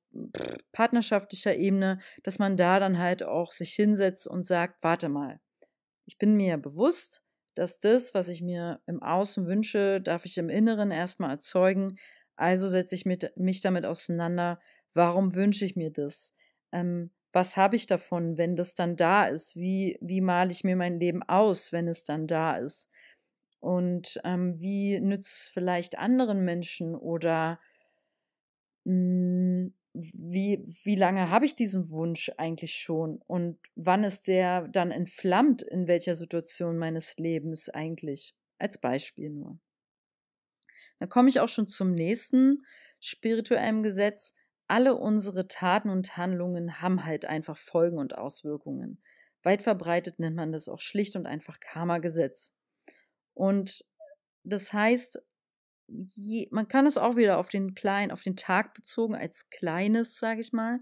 partnerschaftlicher 0.72 1.56
Ebene, 1.56 2.00
dass 2.24 2.40
man 2.40 2.58
da 2.58 2.80
dann 2.80 2.98
halt 2.98 3.24
auch 3.24 3.52
sich 3.52 3.74
hinsetzt 3.74 4.28
und 4.28 4.44
sagt, 4.44 4.84
warte 4.84 5.10
mal, 5.10 5.40
ich 6.06 6.18
bin 6.18 6.36
mir 6.36 6.58
bewusst, 6.58 7.24
dass 7.56 7.80
das, 7.80 8.14
was 8.14 8.28
ich 8.28 8.42
mir 8.42 8.82
im 8.88 9.02
Außen 9.02 9.46
wünsche, 9.46 10.02
darf 10.02 10.26
ich 10.26 10.38
im 10.38 10.50
Inneren 10.50 10.92
erstmal 10.92 11.32
erzeugen. 11.32 11.98
Also 12.42 12.68
setze 12.68 12.96
ich 12.96 13.06
mit, 13.06 13.38
mich 13.38 13.62
damit 13.62 13.86
auseinander, 13.86 14.60
warum 14.96 15.36
wünsche 15.36 15.64
ich 15.64 15.76
mir 15.76 15.92
das? 15.92 16.36
Ähm, 16.72 17.12
was 17.32 17.56
habe 17.56 17.76
ich 17.76 17.86
davon, 17.86 18.36
wenn 18.36 18.56
das 18.56 18.74
dann 18.74 18.96
da 18.96 19.26
ist? 19.26 19.58
Wie, 19.58 20.00
wie 20.02 20.22
male 20.22 20.52
ich 20.52 20.64
mir 20.64 20.76
mein 20.76 21.00
Leben 21.00 21.22
aus, 21.22 21.72
wenn 21.72 21.88
es 21.88 22.04
dann 22.04 22.26
da 22.26 22.58
ist? 22.58 22.90
Und 23.60 24.20
ähm, 24.24 24.60
wie 24.60 25.00
nützt 25.00 25.34
es 25.34 25.50
vielleicht 25.50 26.00
anderen 26.00 26.44
Menschen 26.44 26.96
oder 26.96 27.60
mh, 28.86 28.94
hm, 28.94 29.74
wie, 29.94 30.64
wie 30.84 30.96
lange 30.96 31.30
habe 31.30 31.46
ich 31.46 31.54
diesen 31.54 31.92
Wunsch 31.92 32.32
eigentlich 32.38 32.74
schon 32.74 33.22
und 33.28 33.60
wann 33.76 34.04
ist 34.04 34.28
der 34.28 34.68
dann 34.70 34.90
entflammt, 34.90 35.62
in 35.62 35.88
welcher 35.88 36.16
Situation 36.16 36.80
meines 36.80 37.18
Lebens 37.18 37.70
eigentlich? 37.70 38.34
Als 38.58 38.80
Beispiel 38.80 39.30
nur. 39.30 39.60
Da 41.02 41.08
komme 41.08 41.30
ich 41.30 41.40
auch 41.40 41.50
schon 41.50 41.66
zum 41.66 41.96
nächsten 41.96 42.64
spirituellen 43.00 43.82
Gesetz. 43.82 44.36
Alle 44.68 44.96
unsere 44.96 45.48
Taten 45.48 45.90
und 45.90 46.16
Handlungen 46.16 46.80
haben 46.80 47.04
halt 47.04 47.26
einfach 47.26 47.58
Folgen 47.58 47.98
und 47.98 48.16
Auswirkungen. 48.16 49.02
Weit 49.42 49.64
verbreitet 49.64 50.20
nennt 50.20 50.36
man 50.36 50.52
das 50.52 50.70
auch 50.70 50.80
schlicht 50.80 51.16
und 51.16 51.26
einfach 51.26 51.60
Karma-Gesetz. 51.60 52.56
Und 53.34 53.84
das 54.44 54.74
heißt, 54.74 55.26
je, 55.88 56.48
man 56.52 56.68
kann 56.68 56.86
es 56.86 57.00
auch 57.00 57.16
wieder 57.16 57.40
auf 57.40 57.50
den 57.50 57.74
kleinen, 57.74 58.12
auf 58.12 58.22
den 58.22 58.36
Tag 58.36 58.76
bezogen 58.76 59.16
als 59.16 59.50
kleines, 59.50 60.20
sage 60.20 60.42
ich 60.42 60.54
mal, 60.54 60.82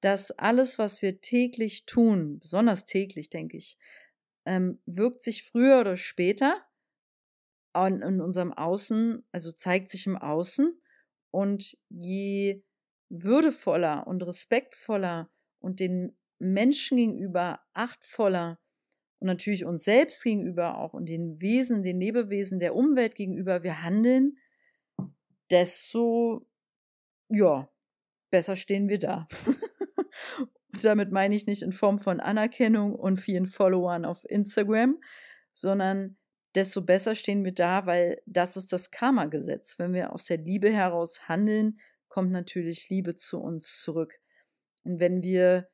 dass 0.00 0.32
alles, 0.32 0.80
was 0.80 1.00
wir 1.00 1.20
täglich 1.20 1.86
tun, 1.86 2.40
besonders 2.40 2.86
täglich, 2.86 3.30
denke 3.30 3.56
ich, 3.56 3.78
ähm, 4.46 4.82
wirkt 4.84 5.22
sich 5.22 5.44
früher 5.44 5.78
oder 5.78 5.96
später 5.96 6.60
an, 7.74 8.02
in 8.02 8.20
unserem 8.20 8.52
Außen, 8.52 9.26
also 9.32 9.52
zeigt 9.52 9.88
sich 9.88 10.06
im 10.06 10.16
Außen. 10.16 10.80
Und 11.30 11.76
je 11.88 12.62
würdevoller 13.08 14.06
und 14.06 14.22
respektvoller 14.22 15.30
und 15.58 15.80
den 15.80 16.16
Menschen 16.38 16.96
gegenüber 16.96 17.60
achtvoller 17.72 18.58
und 19.18 19.26
natürlich 19.26 19.64
uns 19.64 19.84
selbst 19.84 20.22
gegenüber 20.22 20.78
auch 20.78 20.92
und 20.92 21.08
den 21.08 21.40
Wesen, 21.40 21.82
den 21.82 22.00
Lebewesen 22.00 22.60
der 22.60 22.74
Umwelt 22.74 23.14
gegenüber 23.14 23.62
wir 23.62 23.82
handeln, 23.82 24.38
desto, 25.50 26.46
ja, 27.28 27.68
besser 28.30 28.56
stehen 28.56 28.88
wir 28.88 28.98
da. 28.98 29.26
und 29.46 30.84
damit 30.84 31.12
meine 31.12 31.34
ich 31.34 31.46
nicht 31.46 31.62
in 31.62 31.72
Form 31.72 31.98
von 31.98 32.20
Anerkennung 32.20 32.94
und 32.94 33.18
vielen 33.18 33.46
Followern 33.46 34.04
auf 34.04 34.24
Instagram, 34.28 35.00
sondern 35.52 36.16
desto 36.54 36.82
besser 36.82 37.14
stehen 37.14 37.44
wir 37.44 37.52
da, 37.52 37.86
weil 37.86 38.20
das 38.26 38.56
ist 38.56 38.72
das 38.72 38.90
Karma-Gesetz. 38.90 39.78
Wenn 39.78 39.92
wir 39.92 40.12
aus 40.12 40.26
der 40.26 40.38
Liebe 40.38 40.72
heraus 40.72 41.28
handeln, 41.28 41.80
kommt 42.08 42.30
natürlich 42.30 42.88
Liebe 42.88 43.14
zu 43.14 43.40
uns 43.40 43.80
zurück. 43.80 44.20
Und 44.84 45.00
wenn 45.00 45.22
wir 45.22 45.68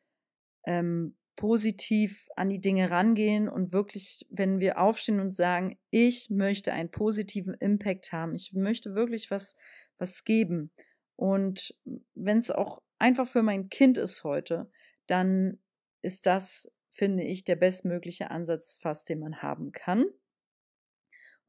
ähm, 0.64 1.16
positiv 1.37 2.28
an 2.37 2.49
die 2.49 2.60
Dinge 2.60 2.90
rangehen 2.90 3.49
und 3.49 3.72
wirklich, 3.72 4.26
wenn 4.30 4.60
wir 4.60 4.78
aufstehen 4.78 5.20
und 5.20 5.32
sagen, 5.32 5.78
ich 5.90 6.28
möchte 6.30 6.72
einen 6.72 6.90
positiven 6.90 7.54
Impact 7.54 8.12
haben, 8.12 8.34
ich 8.34 8.52
möchte 8.52 8.94
wirklich 8.94 9.30
was, 9.30 9.56
was 9.99 10.25
geben. 10.25 10.70
Und 11.16 11.75
wenn 12.14 12.38
es 12.38 12.50
auch 12.50 12.82
einfach 12.99 13.26
für 13.26 13.42
mein 13.42 13.68
Kind 13.68 13.99
ist 13.99 14.25
heute, 14.25 14.70
dann 15.06 15.58
ist 16.02 16.26
das, 16.26 16.72
finde 16.90 17.25
ich, 17.25 17.44
der 17.44 17.56
bestmögliche 17.56 18.30
Ansatz 18.30 18.78
fast, 18.80 19.08
den 19.08 19.20
man 19.20 19.42
haben 19.42 19.72
kann. 19.72 20.06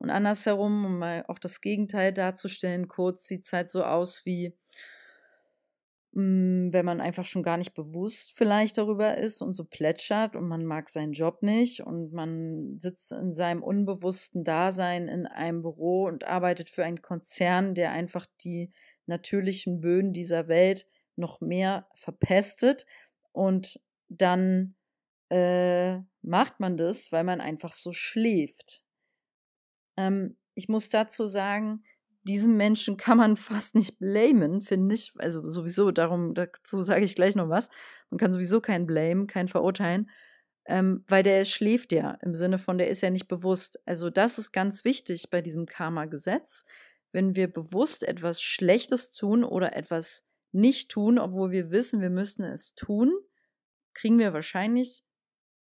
Und 0.01 0.09
andersherum, 0.09 0.83
um 0.83 0.97
mal 0.97 1.23
auch 1.27 1.37
das 1.37 1.61
Gegenteil 1.61 2.11
darzustellen, 2.11 2.87
kurz 2.87 3.27
sieht 3.27 3.43
es 3.45 3.53
halt 3.53 3.69
so 3.69 3.83
aus 3.83 4.25
wie, 4.25 4.57
hm, 6.13 6.73
wenn 6.73 6.85
man 6.85 6.99
einfach 6.99 7.23
schon 7.23 7.43
gar 7.43 7.57
nicht 7.57 7.75
bewusst 7.75 8.31
vielleicht 8.35 8.79
darüber 8.79 9.19
ist 9.19 9.43
und 9.43 9.53
so 9.53 9.63
plätschert 9.63 10.35
und 10.35 10.47
man 10.47 10.65
mag 10.65 10.89
seinen 10.89 11.11
Job 11.11 11.43
nicht 11.43 11.81
und 11.81 12.13
man 12.13 12.79
sitzt 12.79 13.11
in 13.11 13.31
seinem 13.31 13.61
unbewussten 13.61 14.43
Dasein 14.43 15.07
in 15.07 15.27
einem 15.27 15.61
Büro 15.61 16.05
und 16.05 16.23
arbeitet 16.23 16.71
für 16.71 16.83
einen 16.83 17.03
Konzern, 17.03 17.75
der 17.75 17.91
einfach 17.91 18.25
die 18.43 18.71
natürlichen 19.05 19.81
Böden 19.81 20.13
dieser 20.13 20.47
Welt 20.47 20.87
noch 21.15 21.41
mehr 21.41 21.87
verpestet 21.93 22.87
und 23.33 23.79
dann 24.09 24.73
äh, 25.29 25.99
macht 26.23 26.59
man 26.59 26.75
das, 26.75 27.11
weil 27.11 27.23
man 27.23 27.39
einfach 27.39 27.73
so 27.73 27.93
schläft. 27.93 28.81
Ähm, 29.97 30.37
ich 30.53 30.69
muss 30.69 30.89
dazu 30.89 31.25
sagen, 31.25 31.83
diesen 32.23 32.57
Menschen 32.57 32.97
kann 32.97 33.17
man 33.17 33.35
fast 33.37 33.75
nicht 33.75 33.99
blamen, 33.99 34.61
finde 34.61 34.95
ich. 34.95 35.13
Also 35.17 35.47
sowieso, 35.47 35.91
darum, 35.91 36.33
dazu 36.33 36.81
sage 36.81 37.05
ich 37.05 37.15
gleich 37.15 37.35
noch 37.35 37.49
was. 37.49 37.69
Man 38.09 38.17
kann 38.17 38.33
sowieso 38.33 38.61
keinen 38.61 38.85
blamen, 38.85 39.27
keinen 39.27 39.47
verurteilen, 39.47 40.09
ähm, 40.65 41.03
weil 41.07 41.23
der 41.23 41.45
schläft 41.45 41.91
ja 41.91 42.11
im 42.21 42.33
Sinne 42.33 42.57
von, 42.57 42.77
der 42.77 42.89
ist 42.89 43.01
ja 43.01 43.09
nicht 43.09 43.27
bewusst. 43.27 43.81
Also 43.85 44.09
das 44.09 44.37
ist 44.37 44.51
ganz 44.51 44.85
wichtig 44.85 45.29
bei 45.29 45.41
diesem 45.41 45.65
Karma-Gesetz. 45.65 46.65
Wenn 47.11 47.35
wir 47.35 47.51
bewusst 47.51 48.03
etwas 48.03 48.41
Schlechtes 48.41 49.11
tun 49.11 49.43
oder 49.43 49.75
etwas 49.75 50.29
nicht 50.51 50.91
tun, 50.91 51.19
obwohl 51.19 51.51
wir 51.51 51.71
wissen, 51.71 52.01
wir 52.01 52.09
müssten 52.09 52.43
es 52.43 52.75
tun, 52.75 53.11
kriegen 53.93 54.19
wir 54.19 54.33
wahrscheinlich 54.33 55.03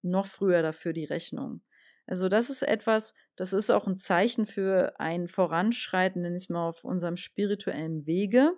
noch 0.03 0.27
früher 0.27 0.63
dafür 0.63 0.93
die 0.93 1.05
Rechnung. 1.05 1.63
Also 2.09 2.31
das 2.31 2.49
ist 2.49 2.63
etwas, 2.63 3.15
das 3.37 3.53
ist 3.53 3.71
auch 3.71 3.87
ein 3.87 3.99
Zeichen 3.99 4.47
für 4.47 4.99
ein 4.99 5.29
Voranschreiten, 5.29 6.23
nenne 6.23 6.39
ich 6.39 6.49
mal, 6.49 6.67
auf 6.67 6.83
unserem 6.83 7.19
spirituellen 7.19 8.07
Wege, 8.07 8.55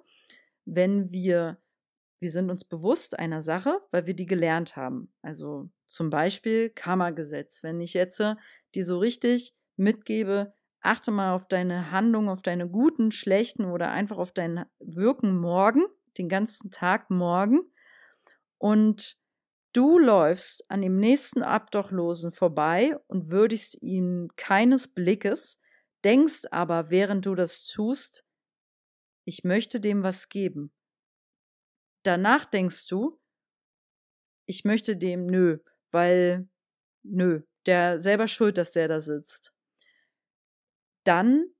wenn 0.65 1.11
wir, 1.11 1.61
wir 2.21 2.31
sind 2.31 2.49
uns 2.49 2.65
bewusst 2.65 3.19
einer 3.19 3.41
Sache, 3.41 3.81
weil 3.91 4.07
wir 4.07 4.15
die 4.15 4.27
gelernt 4.27 4.77
haben. 4.77 5.13
Also 5.21 5.69
zum 5.87 6.11
Beispiel 6.11 6.71
Karma-Gesetz. 6.71 7.65
Wenn 7.65 7.81
ich 7.81 7.93
jetzt 7.93 8.21
äh, 8.21 8.37
dir 8.77 8.85
so 8.85 9.01
richtig 9.01 9.53
mitgebe, 9.75 10.55
achte 10.81 11.11
mal 11.11 11.35
auf 11.35 11.49
deine 11.49 11.91
Handlung, 11.91 12.29
auf 12.29 12.43
deine 12.43 12.69
guten, 12.69 13.11
schlechten 13.11 13.65
oder 13.65 13.91
einfach 13.91 14.19
auf 14.19 14.31
dein 14.31 14.65
Wirken 14.79 15.37
morgen, 15.37 15.83
den 16.19 16.29
ganzen 16.29 16.71
Tag 16.71 17.11
morgen 17.11 17.63
und 18.59 19.20
Du 19.73 19.99
läufst 20.01 20.69
an 20.69 20.83
dem 20.83 20.97
nächsten 20.97 21.43
Abdochlosen 21.43 22.33
vorbei 22.33 22.97
und 23.07 23.31
würdigst 23.31 23.81
ihn 23.83 24.29
keines 24.35 24.89
Blickes, 24.93 25.61
denkst 26.05 26.47
aber, 26.51 26.91
während 26.91 27.25
du 27.25 27.37
das 27.37 27.65
tust, 27.67 28.25
ich 29.25 29.45
möchte 29.45 29.79
dem 29.79 30.03
was 30.03 30.29
geben. 30.29 30.73
Danach 32.03 32.47
denkst 32.47 32.89
du, 32.89 33.21
ich 34.47 34.65
möchte 34.65 34.97
dem 34.97 35.27
nö, 35.27 35.59
weil 35.93 36.49
nö, 37.05 37.43
der 37.67 38.01
selber 38.01 38.27
schuld, 38.27 38.59
dass 38.59 38.73
der 38.73 38.89
da 38.89 38.99
sitzt. 38.99 39.55
Dann 41.05 41.55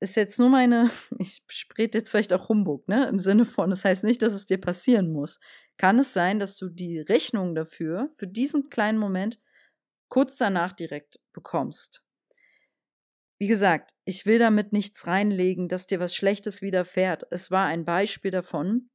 ist 0.00 0.16
jetzt 0.16 0.40
nur 0.40 0.48
meine, 0.48 0.90
ich 1.18 1.42
sprete 1.46 1.98
jetzt 1.98 2.10
vielleicht 2.10 2.32
auch 2.32 2.48
Humbug, 2.48 2.88
ne? 2.88 3.06
Im 3.06 3.20
Sinne 3.20 3.44
von, 3.44 3.70
das 3.70 3.84
heißt 3.84 4.02
nicht, 4.02 4.22
dass 4.22 4.32
es 4.32 4.46
dir 4.46 4.58
passieren 4.58 5.12
muss 5.12 5.38
kann 5.78 5.98
es 5.98 6.12
sein, 6.12 6.38
dass 6.38 6.56
du 6.56 6.68
die 6.68 7.00
Rechnung 7.00 7.54
dafür, 7.54 8.10
für 8.16 8.26
diesen 8.26 8.68
kleinen 8.68 8.98
Moment, 8.98 9.40
kurz 10.08 10.36
danach 10.36 10.72
direkt 10.72 11.20
bekommst. 11.32 12.04
Wie 13.38 13.46
gesagt, 13.46 13.92
ich 14.04 14.26
will 14.26 14.40
damit 14.40 14.72
nichts 14.72 15.06
reinlegen, 15.06 15.68
dass 15.68 15.86
dir 15.86 16.00
was 16.00 16.14
Schlechtes 16.14 16.60
widerfährt. 16.60 17.22
Es 17.30 17.52
war 17.52 17.66
ein 17.66 17.84
Beispiel 17.84 18.32
davon, 18.32 18.90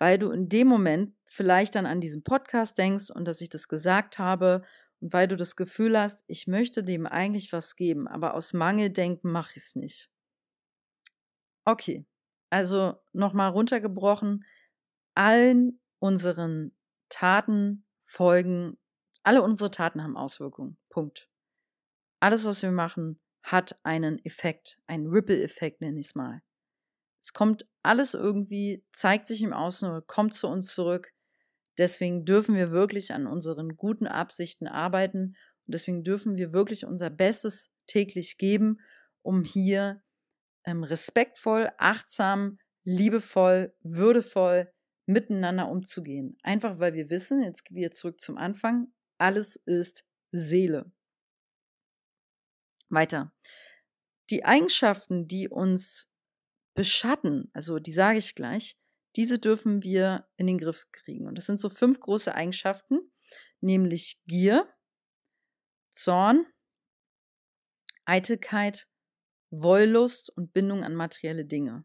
weil 0.00 0.18
du 0.18 0.32
in 0.32 0.48
dem 0.48 0.66
Moment 0.66 1.14
vielleicht 1.26 1.76
dann 1.76 1.86
an 1.86 2.00
diesen 2.00 2.24
Podcast 2.24 2.76
denkst 2.76 3.10
und 3.10 3.26
dass 3.26 3.40
ich 3.40 3.48
das 3.48 3.68
gesagt 3.68 4.18
habe 4.18 4.64
und 4.98 5.12
weil 5.12 5.28
du 5.28 5.36
das 5.36 5.54
Gefühl 5.54 5.96
hast, 5.96 6.24
ich 6.26 6.48
möchte 6.48 6.82
dem 6.82 7.06
eigentlich 7.06 7.52
was 7.52 7.76
geben, 7.76 8.08
aber 8.08 8.34
aus 8.34 8.52
Mangeldenken 8.52 9.30
mache 9.30 9.52
ich 9.54 9.62
es 9.62 9.76
nicht. 9.76 10.10
Okay, 11.64 12.04
also 12.48 12.94
nochmal 13.12 13.50
runtergebrochen, 13.50 14.44
allen 15.14 15.80
unseren 15.98 16.76
Taten 17.08 17.84
folgen, 18.02 18.78
alle 19.22 19.42
unsere 19.42 19.70
Taten 19.70 20.02
haben 20.02 20.16
Auswirkungen. 20.16 20.78
Punkt. 20.88 21.28
Alles, 22.20 22.44
was 22.44 22.62
wir 22.62 22.72
machen, 22.72 23.20
hat 23.42 23.78
einen 23.84 24.24
Effekt, 24.24 24.80
einen 24.86 25.06
Ripple-Effekt 25.06 25.80
nenne 25.80 25.98
ich 25.98 26.06
es 26.06 26.14
mal. 26.14 26.42
Es 27.20 27.32
kommt 27.32 27.66
alles 27.82 28.14
irgendwie, 28.14 28.84
zeigt 28.92 29.26
sich 29.26 29.42
im 29.42 29.52
Außen 29.52 29.88
oder 29.88 30.02
kommt 30.02 30.34
zu 30.34 30.48
uns 30.48 30.74
zurück. 30.74 31.12
Deswegen 31.78 32.24
dürfen 32.24 32.54
wir 32.54 32.70
wirklich 32.70 33.12
an 33.14 33.26
unseren 33.26 33.76
guten 33.76 34.06
Absichten 34.06 34.66
arbeiten 34.66 35.36
und 35.66 35.74
deswegen 35.74 36.02
dürfen 36.02 36.36
wir 36.36 36.52
wirklich 36.52 36.84
unser 36.84 37.10
Bestes 37.10 37.74
täglich 37.86 38.38
geben, 38.38 38.80
um 39.22 39.44
hier 39.44 40.02
ähm, 40.64 40.82
respektvoll, 40.82 41.70
achtsam, 41.78 42.58
liebevoll, 42.84 43.74
würdevoll 43.80 44.72
miteinander 45.12 45.68
umzugehen. 45.68 46.38
Einfach 46.42 46.78
weil 46.78 46.94
wir 46.94 47.10
wissen, 47.10 47.42
jetzt 47.42 47.64
gehen 47.64 47.76
wir 47.76 47.90
zurück 47.90 48.20
zum 48.20 48.36
Anfang, 48.36 48.92
alles 49.18 49.56
ist 49.56 50.06
Seele. 50.32 50.92
Weiter. 52.88 53.32
Die 54.30 54.44
Eigenschaften, 54.44 55.26
die 55.28 55.48
uns 55.48 56.14
beschatten, 56.74 57.50
also 57.52 57.78
die 57.78 57.92
sage 57.92 58.18
ich 58.18 58.34
gleich, 58.34 58.78
diese 59.16 59.38
dürfen 59.38 59.82
wir 59.82 60.28
in 60.36 60.46
den 60.46 60.58
Griff 60.58 60.86
kriegen. 60.92 61.26
Und 61.26 61.36
das 61.36 61.46
sind 61.46 61.58
so 61.58 61.68
fünf 61.68 62.00
große 62.00 62.34
Eigenschaften, 62.34 63.00
nämlich 63.60 64.22
Gier, 64.26 64.72
Zorn, 65.90 66.46
Eitelkeit, 68.04 68.88
Wollust 69.50 70.30
und 70.36 70.52
Bindung 70.52 70.84
an 70.84 70.94
materielle 70.94 71.44
Dinge. 71.44 71.84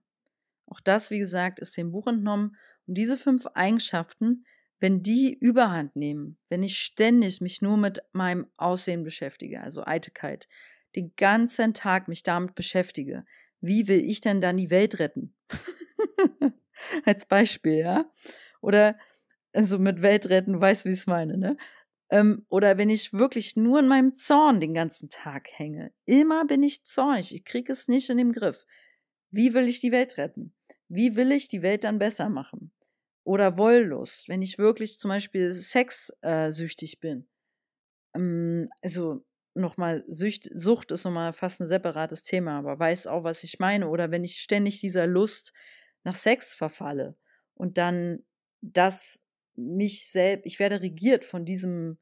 Auch 0.67 0.79
das, 0.79 1.11
wie 1.11 1.19
gesagt, 1.19 1.59
ist 1.59 1.77
dem 1.77 1.91
Buch 1.91 2.07
entnommen. 2.07 2.55
Und 2.87 2.95
diese 2.95 3.17
fünf 3.17 3.45
Eigenschaften, 3.47 4.45
wenn 4.79 5.01
die 5.01 5.37
Überhand 5.39 5.95
nehmen, 5.95 6.37
wenn 6.49 6.63
ich 6.63 6.77
ständig 6.77 7.41
mich 7.41 7.61
nur 7.61 7.77
mit 7.77 8.03
meinem 8.11 8.47
Aussehen 8.57 9.03
beschäftige, 9.03 9.61
also 9.61 9.85
Eitelkeit, 9.85 10.47
den 10.95 11.13
ganzen 11.15 11.73
Tag 11.73 12.07
mich 12.07 12.23
damit 12.23 12.55
beschäftige, 12.55 13.25
wie 13.61 13.87
will 13.87 13.99
ich 13.99 14.21
denn 14.21 14.41
dann 14.41 14.57
die 14.57 14.69
Welt 14.69 14.99
retten? 14.99 15.35
Als 17.05 17.25
Beispiel, 17.25 17.77
ja? 17.77 18.11
Oder 18.61 18.97
also 19.53 19.79
mit 19.79 20.01
Welt 20.01 20.29
retten, 20.29 20.53
du 20.53 20.61
weißt, 20.61 20.85
wie 20.85 20.89
ich 20.89 20.99
es 20.99 21.07
meine, 21.07 21.37
ne? 21.37 21.57
Ähm, 22.09 22.45
oder 22.49 22.77
wenn 22.77 22.89
ich 22.89 23.13
wirklich 23.13 23.55
nur 23.55 23.79
in 23.79 23.87
meinem 23.87 24.13
Zorn 24.13 24.59
den 24.59 24.73
ganzen 24.73 25.09
Tag 25.09 25.47
hänge. 25.53 25.91
Immer 26.05 26.45
bin 26.45 26.61
ich 26.61 26.83
zornig, 26.83 27.33
ich 27.33 27.45
kriege 27.45 27.71
es 27.71 27.87
nicht 27.87 28.09
in 28.09 28.17
den 28.17 28.31
Griff. 28.31 28.65
Wie 29.31 29.53
will 29.53 29.67
ich 29.67 29.79
die 29.79 29.91
Welt 29.91 30.17
retten? 30.17 30.54
Wie 30.87 31.15
will 31.15 31.31
ich 31.31 31.47
die 31.47 31.61
Welt 31.61 31.83
dann 31.83 31.99
besser 31.99 32.29
machen? 32.29 32.71
Oder 33.23 33.57
Wollust, 33.57 34.29
wenn 34.29 34.41
ich 34.41 34.59
wirklich 34.59 34.99
zum 34.99 35.09
Beispiel 35.09 35.51
sexsüchtig 35.51 36.99
bin. 36.99 37.27
Ähm, 38.15 38.69
also 38.81 39.25
nochmal, 39.55 40.03
Sucht, 40.07 40.49
Sucht 40.53 40.91
ist 40.91 41.05
nochmal 41.05 41.33
fast 41.33 41.61
ein 41.61 41.65
separates 41.65 42.23
Thema, 42.23 42.59
aber 42.59 42.77
weiß 42.79 43.07
auch, 43.07 43.23
was 43.23 43.43
ich 43.43 43.59
meine. 43.59 43.89
Oder 43.89 44.11
wenn 44.11 44.23
ich 44.23 44.39
ständig 44.39 44.79
dieser 44.79 45.07
Lust 45.07 45.53
nach 46.03 46.15
Sex 46.15 46.55
verfalle 46.55 47.15
und 47.55 47.77
dann 47.77 48.23
das 48.61 49.23
mich 49.55 50.07
selbst, 50.07 50.45
ich 50.45 50.59
werde 50.59 50.81
regiert 50.81 51.25
von 51.25 51.45
diesem 51.45 51.97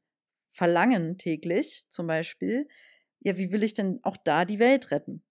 Verlangen 0.48 1.18
täglich 1.18 1.88
zum 1.88 2.06
Beispiel, 2.06 2.68
ja, 3.20 3.36
wie 3.38 3.52
will 3.52 3.62
ich 3.62 3.74
denn 3.74 4.00
auch 4.02 4.16
da 4.16 4.44
die 4.44 4.58
Welt 4.58 4.90
retten? 4.90 5.22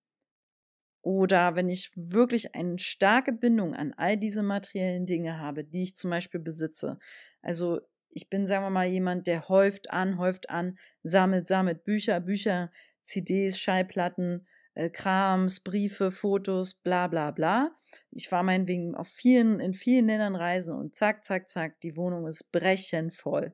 Oder 1.03 1.57
wenn 1.57 1.67
ich 1.67 1.91
wirklich 1.95 2.55
eine 2.55 2.79
starke 2.79 3.33
Bindung 3.33 3.75
an 3.75 3.93
all 3.98 4.15
diese 4.15 4.41
materiellen 4.41 5.05
Dinge 5.05 5.38
habe, 5.38 5.65
die 5.65 5.83
ich 5.83 5.98
zum 5.98 6.10
Beispiel 6.10 6.39
besitze. 6.39 6.98
Also 7.41 7.81
ich 8.10 8.29
bin, 8.29 8.48
sagen 8.48 8.63
wir 8.63 8.69
mal, 8.69 8.87
jemand, 8.87 9.27
der 9.27 9.50
häuft 9.50 9.92
an, 9.92 10.18
häuft 10.18 10.50
an, 10.50 10.77
sammelt, 11.03 11.46
sammelt 11.48 11.83
Bücher, 11.83 12.22
Bücher, 12.22 12.72
CDs, 13.01 13.59
Schallplatten, 13.59 14.48
äh, 14.75 14.89
Krams, 14.89 15.59
Briefe, 15.59 16.09
Fotos, 16.09 16.74
bla 16.74 17.07
bla 17.07 17.31
bla. 17.31 17.75
Ich 18.11 18.31
war 18.31 18.44
meinetwegen 18.44 18.96
auf 18.96 19.09
vielen, 19.09 19.59
in 19.59 19.74
vielen 19.74 20.07
Ländern 20.07 20.37
reisen 20.37 20.74
und 20.77 20.96
zack, 20.96 21.25
zack, 21.25 21.50
zack, 21.50 21.81
die 21.81 21.98
Wohnung 21.98 22.27
ist 22.27 22.53
brechend 22.53 23.13
voll. 23.13 23.53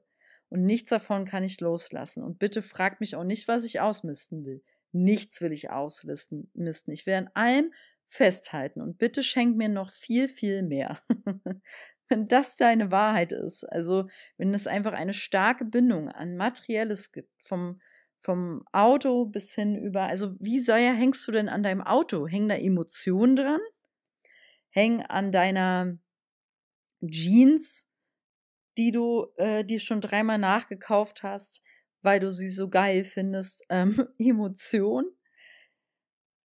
Und 0.50 0.66
nichts 0.66 0.92
davon 0.92 1.26
kann 1.26 1.44
ich 1.44 1.60
loslassen. 1.62 2.24
Und 2.24 2.38
bitte 2.38 2.62
fragt 2.62 3.00
mich 3.00 3.16
auch 3.16 3.24
nicht, 3.24 3.48
was 3.48 3.66
ich 3.66 3.82
ausmisten 3.82 4.46
will. 4.46 4.62
Nichts 4.92 5.42
will 5.42 5.52
ich 5.52 5.70
auslisten, 5.70 6.50
misten. 6.54 6.92
Ich 6.92 7.06
will 7.06 7.14
an 7.14 7.30
allem 7.34 7.74
festhalten 8.08 8.82
und 8.82 8.98
bitte 8.98 9.22
schenk 9.22 9.56
mir 9.56 9.70
noch 9.70 9.92
viel, 9.92 10.28
viel 10.28 10.64
mehr. 10.64 11.00
wenn 12.10 12.28
das 12.28 12.56
deine 12.56 12.92
Wahrheit 12.92 13.32
ist, 13.32 13.64
also 13.64 14.10
wenn 14.38 14.54
es 14.54 14.68
einfach 14.68 14.94
eine 14.94 15.14
starke 15.14 15.64
Bindung 15.64 16.10
an 16.10 16.36
Materielles 16.36 17.12
gibt, 17.12 17.30
vom, 17.42 17.80
vom 18.20 18.66
Auto 18.72 19.26
bis 19.26 19.54
hin 19.54 19.78
über, 19.78 20.04
also 20.04 20.36
wie 20.40 20.60
sehr 20.60 20.94
hängst 20.94 21.28
du 21.28 21.32
denn 21.32 21.50
an 21.50 21.64
deinem 21.64 21.82
Auto? 21.82 22.28
Hängen 22.28 22.50
da 22.50 22.56
Emotionen 22.56 23.36
dran? 23.36 23.62
Hängen 24.72 25.04
an 25.04 25.32
deiner 25.32 25.98
Jeans, 27.06 27.92
die 28.78 28.92
du 28.92 29.28
äh, 29.38 29.64
dir 29.64 29.80
schon 29.80 30.02
dreimal 30.02 30.38
nachgekauft 30.38 31.24
hast, 31.24 31.64
weil 32.02 32.20
du 32.20 32.32
sie 32.32 32.50
so 32.50 32.70
geil 32.70 33.04
findest, 33.04 33.66
ähm, 33.70 34.08
Emotion? 34.18 35.06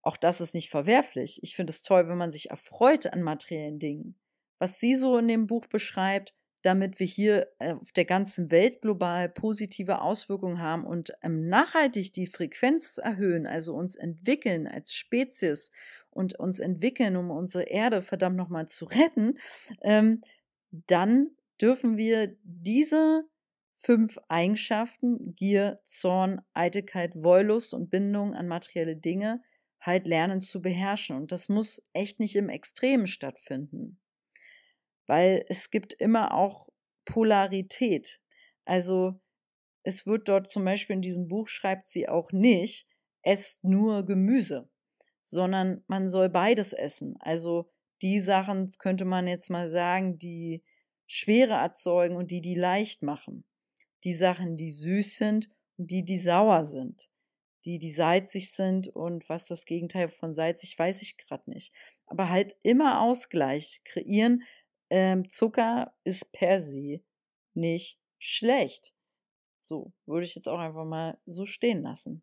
Auch 0.02 0.16
das 0.16 0.40
ist 0.40 0.54
nicht 0.54 0.70
verwerflich. 0.70 1.40
Ich 1.42 1.56
finde 1.56 1.70
es 1.70 1.82
toll, 1.82 2.08
wenn 2.08 2.18
man 2.18 2.32
sich 2.32 2.50
erfreut 2.50 3.06
an 3.06 3.22
materiellen 3.22 3.78
Dingen 3.78 4.18
was 4.58 4.80
sie 4.80 4.94
so 4.94 5.18
in 5.18 5.28
dem 5.28 5.46
Buch 5.46 5.66
beschreibt, 5.66 6.34
damit 6.62 6.98
wir 6.98 7.06
hier 7.06 7.48
äh, 7.58 7.74
auf 7.74 7.92
der 7.92 8.06
ganzen 8.06 8.50
Welt 8.50 8.80
global 8.80 9.28
positive 9.28 10.00
Auswirkungen 10.00 10.60
haben 10.60 10.86
und 10.86 11.12
ähm, 11.22 11.48
nachhaltig 11.48 12.12
die 12.12 12.26
Frequenz 12.26 12.98
erhöhen, 12.98 13.46
also 13.46 13.74
uns 13.74 13.96
entwickeln 13.96 14.66
als 14.66 14.94
Spezies 14.94 15.72
und 16.08 16.38
uns 16.38 16.60
entwickeln, 16.60 17.16
um 17.16 17.30
unsere 17.30 17.64
Erde 17.64 18.00
verdammt 18.00 18.36
nochmal 18.36 18.66
zu 18.66 18.86
retten, 18.86 19.38
ähm, 19.82 20.22
dann 20.70 21.30
dürfen 21.60 21.98
wir 21.98 22.34
diese 22.42 23.24
fünf 23.74 24.18
Eigenschaften, 24.28 25.34
Gier, 25.34 25.80
Zorn, 25.84 26.40
Eitelkeit, 26.52 27.14
Wollust 27.16 27.74
und 27.74 27.90
Bindung 27.90 28.34
an 28.34 28.48
materielle 28.48 28.96
Dinge, 28.96 29.42
halt 29.80 30.06
lernen 30.06 30.40
zu 30.40 30.62
beherrschen. 30.62 31.16
Und 31.16 31.32
das 31.32 31.48
muss 31.48 31.86
echt 31.92 32.20
nicht 32.20 32.36
im 32.36 32.48
Extremen 32.48 33.06
stattfinden 33.06 34.00
weil 35.06 35.44
es 35.48 35.70
gibt 35.70 35.92
immer 35.94 36.34
auch 36.34 36.68
Polarität. 37.04 38.20
Also 38.64 39.20
es 39.82 40.06
wird 40.06 40.28
dort 40.28 40.46
zum 40.46 40.64
Beispiel 40.64 40.96
in 40.96 41.02
diesem 41.02 41.28
Buch 41.28 41.48
schreibt 41.48 41.86
sie 41.86 42.08
auch 42.08 42.32
nicht, 42.32 42.88
esst 43.22 43.64
nur 43.64 44.04
Gemüse, 44.06 44.70
sondern 45.22 45.84
man 45.86 46.08
soll 46.08 46.30
beides 46.30 46.72
essen. 46.72 47.16
Also 47.20 47.70
die 48.02 48.20
Sachen 48.20 48.70
könnte 48.78 49.04
man 49.04 49.26
jetzt 49.26 49.50
mal 49.50 49.68
sagen, 49.68 50.18
die 50.18 50.62
Schwere 51.06 51.54
erzeugen 51.54 52.16
und 52.16 52.30
die, 52.30 52.40
die 52.40 52.54
leicht 52.54 53.02
machen. 53.02 53.44
Die 54.04 54.14
Sachen, 54.14 54.56
die 54.56 54.70
süß 54.70 55.16
sind 55.16 55.50
und 55.76 55.90
die, 55.90 56.04
die 56.04 56.18
sauer 56.18 56.64
sind. 56.64 57.10
Die, 57.64 57.78
die 57.78 57.90
salzig 57.90 58.52
sind 58.52 58.88
und 58.88 59.28
was 59.28 59.46
das 59.46 59.64
Gegenteil 59.64 60.08
von 60.08 60.34
salzig, 60.34 60.78
weiß 60.78 61.02
ich 61.02 61.16
gerade 61.16 61.50
nicht. 61.50 61.74
Aber 62.06 62.28
halt 62.28 62.54
immer 62.62 63.00
Ausgleich 63.00 63.80
kreieren, 63.84 64.42
ähm, 64.90 65.28
Zucker 65.28 65.94
ist 66.04 66.32
per 66.32 66.60
se 66.60 67.00
nicht 67.54 67.98
schlecht. 68.18 68.94
So, 69.60 69.94
würde 70.04 70.26
ich 70.26 70.34
jetzt 70.34 70.48
auch 70.48 70.58
einfach 70.58 70.84
mal 70.84 71.18
so 71.24 71.46
stehen 71.46 71.82
lassen. 71.82 72.22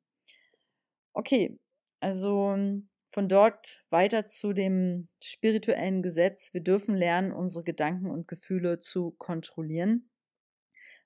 Okay, 1.14 1.60
also 2.00 2.52
ähm, 2.54 2.90
von 3.10 3.28
dort 3.28 3.84
weiter 3.90 4.26
zu 4.26 4.54
dem 4.54 5.10
spirituellen 5.22 6.02
Gesetz. 6.02 6.54
Wir 6.54 6.62
dürfen 6.62 6.96
lernen, 6.96 7.34
unsere 7.34 7.64
Gedanken 7.64 8.10
und 8.10 8.28
Gefühle 8.28 8.80
zu 8.80 9.12
kontrollieren. 9.12 10.11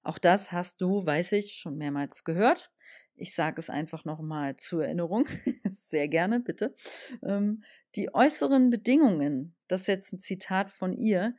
Auch 0.06 0.20
das 0.20 0.52
hast 0.52 0.82
du, 0.82 1.04
weiß 1.04 1.32
ich, 1.32 1.54
schon 1.54 1.78
mehrmals 1.78 2.24
gehört. 2.24 2.72
Ich 3.16 3.34
sage 3.34 3.58
es 3.58 3.72
einfach 3.72 4.06
nochmal 4.06 4.56
zur 4.56 4.86
Erinnerung. 4.86 5.28
Sehr 5.72 6.08
gerne, 6.08 6.40
bitte. 6.40 6.76
Ähm, 7.24 7.64
die 7.96 8.14
äußeren 8.14 8.70
Bedingungen, 8.70 9.56
das 9.68 9.82
ist 9.82 9.88
jetzt 9.88 10.14
ein 10.14 10.20
Zitat 10.20 10.70
von 10.70 10.94
ihr, 10.94 11.36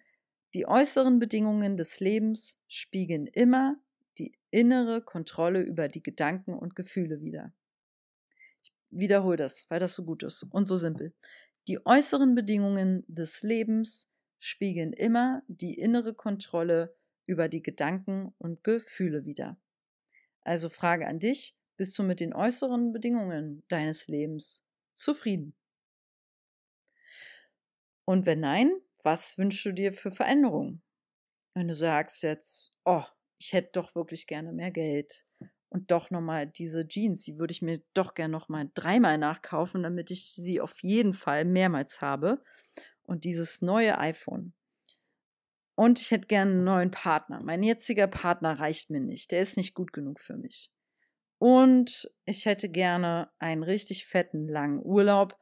die 0.53 0.67
äußeren 0.67 1.21
Bedingungen 1.21 1.77
des 1.77 2.01
Lebens 2.01 2.61
spiegeln 2.67 3.29
immer 3.29 3.77
die 4.19 4.37
innere 4.51 5.01
Kontrolle 5.01 5.61
über 5.61 5.87
die 5.87 6.03
Gedanken 6.03 6.55
und 6.55 6.75
Gefühle 6.75 7.21
wider. 7.21 7.53
Ich 8.63 8.73
wiederhole 8.91 9.37
das, 9.37 9.67
weil 9.69 9.79
das 9.79 9.95
so 9.95 10.05
gut 10.05 10.25
ist 10.25 10.43
und 10.43 10.65
so 10.65 10.77
simpel. 10.77 11.15
Die 11.69 11.87
äußeren 11.87 12.35
Bedingungen 12.35 13.05
des 13.07 13.43
Lebens 13.43 14.11
spiegeln 14.41 14.93
immer 14.93 15.45
die 15.47 15.75
innere 15.75 16.15
Kontrolle 16.15 16.96
über 17.27 17.49
die 17.49 17.63
Gedanken 17.63 18.35
und 18.39 18.65
Gefühle 18.65 19.25
wider. 19.25 19.59
Also 20.43 20.69
Frage 20.69 21.07
an 21.07 21.19
dich, 21.19 21.57
bist 21.77 21.99
du 21.99 22.03
mit 22.03 22.21
den 22.21 22.33
äußeren 22.33 22.93
Bedingungen 22.93 23.63
deines 23.69 24.09
Lebens 24.09 24.67
zufrieden? 24.95 25.55
Und 28.05 28.25
wenn 28.25 28.41
nein, 28.41 28.73
was 29.03 29.37
wünschst 29.37 29.67
du 29.67 29.73
dir 29.73 29.93
für 29.93 30.11
Veränderungen? 30.11 30.83
Wenn 31.55 31.69
du 31.69 31.75
sagst 31.75 32.23
jetzt, 32.23 32.75
oh, 32.85 33.05
ich 33.39 33.53
hätte 33.53 33.71
doch 33.73 33.95
wirklich 33.95 34.27
gerne 34.27 34.53
mehr 34.53 34.71
Geld. 34.71 35.27
Und 35.69 35.91
doch 35.91 36.11
nochmal 36.11 36.47
diese 36.47 36.87
Jeans, 36.87 37.25
die 37.25 37.39
würde 37.39 37.53
ich 37.53 37.61
mir 37.61 37.83
doch 37.93 38.15
gerne 38.15 38.33
nochmal 38.33 38.71
dreimal 38.75 39.19
nachkaufen, 39.19 39.83
damit 39.83 40.11
ich 40.11 40.33
sie 40.35 40.61
auf 40.61 40.83
jeden 40.83 41.13
Fall 41.13 41.45
mehrmals 41.45 42.01
habe. 42.01 42.43
Und 43.03 43.25
dieses 43.25 43.63
neue 43.63 43.99
iPhone. 43.99 44.55
Und 45.77 46.01
ich 46.01 46.11
hätte 46.11 46.27
gerne 46.27 46.53
einen 46.53 46.65
neuen 46.65 46.91
Partner. 46.91 47.43
Mein 47.43 47.63
jetziger 47.63 48.07
Partner 48.07 48.59
reicht 48.59 48.91
mir 48.91 49.01
nicht. 49.01 49.31
Der 49.31 49.41
ist 49.41 49.59
nicht 49.59 49.75
gut 49.75 49.93
genug 49.93 50.21
für 50.21 50.37
mich. 50.37 50.73
Und 51.39 52.11
ich 52.25 52.47
hätte 52.47 52.71
gerne 52.71 53.31
einen 53.39 53.63
richtig 53.63 54.07
fetten, 54.07 54.49
langen 54.49 54.81
Urlaub. 54.83 55.39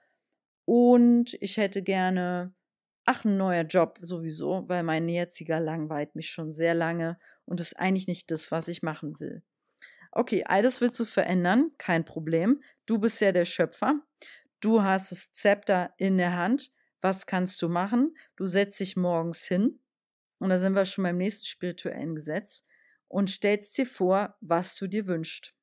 Und 0.65 1.35
ich 1.41 1.57
hätte 1.57 1.83
gerne, 1.83 2.53
ach, 3.05 3.25
ein 3.25 3.37
neuer 3.37 3.63
Job 3.63 3.99
sowieso, 4.01 4.69
weil 4.69 4.83
mein 4.83 5.09
jetziger 5.09 5.61
langweilt 5.61 6.17
mich 6.17 6.31
schon 6.31 6.51
sehr 6.51 6.75
lange 6.75 7.17
und 7.45 7.61
ist 7.61 7.79
eigentlich 7.79 8.09
nicht 8.09 8.31
das, 8.33 8.51
was 8.51 8.67
ich 8.67 8.83
machen 8.83 9.21
will. 9.21 9.45
Okay, 10.11 10.45
all 10.47 10.63
das 10.63 10.81
willst 10.81 10.99
du 10.99 11.05
verändern, 11.05 11.71
kein 11.79 12.05
Problem. 12.05 12.61
Du 12.87 12.99
bist 12.99 13.21
ja 13.21 13.31
der 13.31 13.45
Schöpfer. 13.45 14.01
Du 14.61 14.83
hast 14.83 15.13
das 15.13 15.33
Zepter 15.33 15.95
in 15.97 16.19
der 16.19 16.37
Hand. 16.37 16.73
Was 17.01 17.27
kannst 17.27 17.61
du 17.63 17.69
machen? 17.69 18.17
Du 18.35 18.47
setzt 18.47 18.81
dich 18.81 18.97
morgens 18.97 19.45
hin, 19.45 19.81
und 20.45 20.51
da 20.51 20.59
sind 20.59 20.75
wir 20.75 20.85
schon 20.85 21.05
beim 21.05 21.17
nächsten 21.17 21.47
spirituellen 21.47 22.15
Gesetz, 22.15 22.65
und 23.09 23.31
stellst 23.31 23.79
dir 23.79 23.87
vor, 23.87 24.35
was 24.41 24.77
du 24.77 24.89
dir 24.89 25.07
wünschst. 25.07 25.55